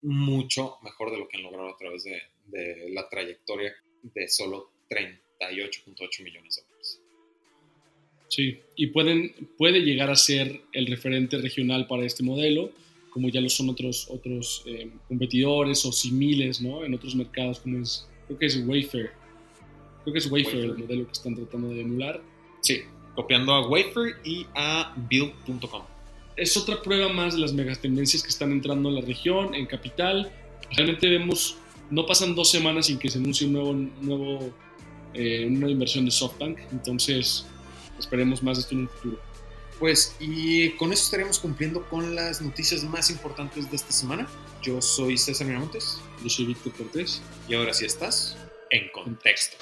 mucho 0.03 0.77
mejor 0.83 1.11
de 1.11 1.18
lo 1.18 1.27
que 1.27 1.38
han 1.38 1.42
logrado 1.42 1.71
a 1.71 1.77
través 1.77 2.05
de, 2.05 2.23
de 2.44 2.90
la 2.90 3.09
trayectoria 3.09 3.75
de 4.14 4.29
solo 4.29 4.71
38.8 4.90 6.23
millones 6.23 6.57
de 6.57 6.62
dólares. 6.62 7.01
Sí, 8.29 8.61
y 8.77 8.88
pueden, 8.88 9.35
puede 9.57 9.81
llegar 9.81 10.11
a 10.11 10.16
ser 10.16 10.61
el 10.73 10.87
referente 10.87 11.38
regional 11.38 11.87
para 11.87 12.05
este 12.05 12.23
modelo, 12.23 12.73
como 13.11 13.31
ya 13.31 13.40
lo 13.40 13.49
son 13.49 13.71
otros, 13.71 14.07
otros 14.11 14.62
eh, 14.66 14.90
competidores 15.09 15.85
o 15.87 15.92
similes, 15.92 16.61
¿no? 16.61 16.85
En 16.85 16.94
otros 16.94 17.14
mercados, 17.14 17.61
como 17.61 17.83
es, 17.83 18.07
creo 18.27 18.38
que 18.38 18.47
es 18.47 18.57
Wayfair. 18.66 19.11
Creo 20.03 20.12
que 20.12 20.18
es 20.18 20.31
Wayfair, 20.31 20.57
Wayfair. 20.57 20.77
el 20.77 20.79
modelo 20.79 21.07
que 21.07 21.12
están 21.12 21.35
tratando 21.35 21.71
de 21.71 21.81
emular. 21.81 22.23
Sí, 22.61 22.83
copiando 23.14 23.53
a 23.53 23.68
Wayfair 23.68 24.16
y 24.25 24.47
a 24.55 24.94
Build.com. 25.09 25.83
Es 26.37 26.57
otra 26.57 26.81
prueba 26.81 27.12
más 27.12 27.35
de 27.35 27.40
las 27.40 27.53
megatendencias 27.53 28.23
que 28.23 28.29
están 28.29 28.53
entrando 28.53 28.90
en 28.90 28.94
la 28.97 29.01
región, 29.01 29.55
en 29.55 29.66
capital. 29.66 30.31
Realmente 30.77 31.09
vemos, 31.09 31.57
no 31.90 32.07
pasan 32.07 32.35
dos 32.35 32.51
semanas 32.51 32.87
sin 32.87 32.98
que 32.98 33.09
se 33.09 33.18
anuncie 33.18 33.46
un 33.46 33.53
nuevo, 33.53 33.72
nuevo 34.01 34.53
eh, 35.14 35.46
una 35.46 35.68
inversión 35.70 36.05
de 36.05 36.11
SoftBank, 36.11 36.59
entonces 36.72 37.46
esperemos 37.98 38.42
más 38.42 38.59
de 38.59 38.62
esto 38.62 38.74
en 38.74 38.81
un 38.83 38.88
futuro. 38.88 39.18
Pues, 39.79 40.16
y 40.18 40.70
con 40.70 40.92
eso 40.92 41.05
estaríamos 41.05 41.38
cumpliendo 41.38 41.88
con 41.88 42.14
las 42.14 42.42
noticias 42.42 42.83
más 42.85 43.11
importantes 43.11 43.70
de 43.70 43.77
esta 43.77 43.92
semana. 43.92 44.29
Yo 44.61 44.83
soy 44.83 45.16
César 45.16 45.46
Miramontes 45.46 46.01
Yo 46.22 46.29
soy 46.29 46.46
Víctor 46.46 46.72
Cortés. 46.72 47.22
y 47.48 47.55
ahora 47.55 47.72
sí 47.72 47.85
estás 47.85 48.37
en 48.70 48.88
contexto. 48.90 49.57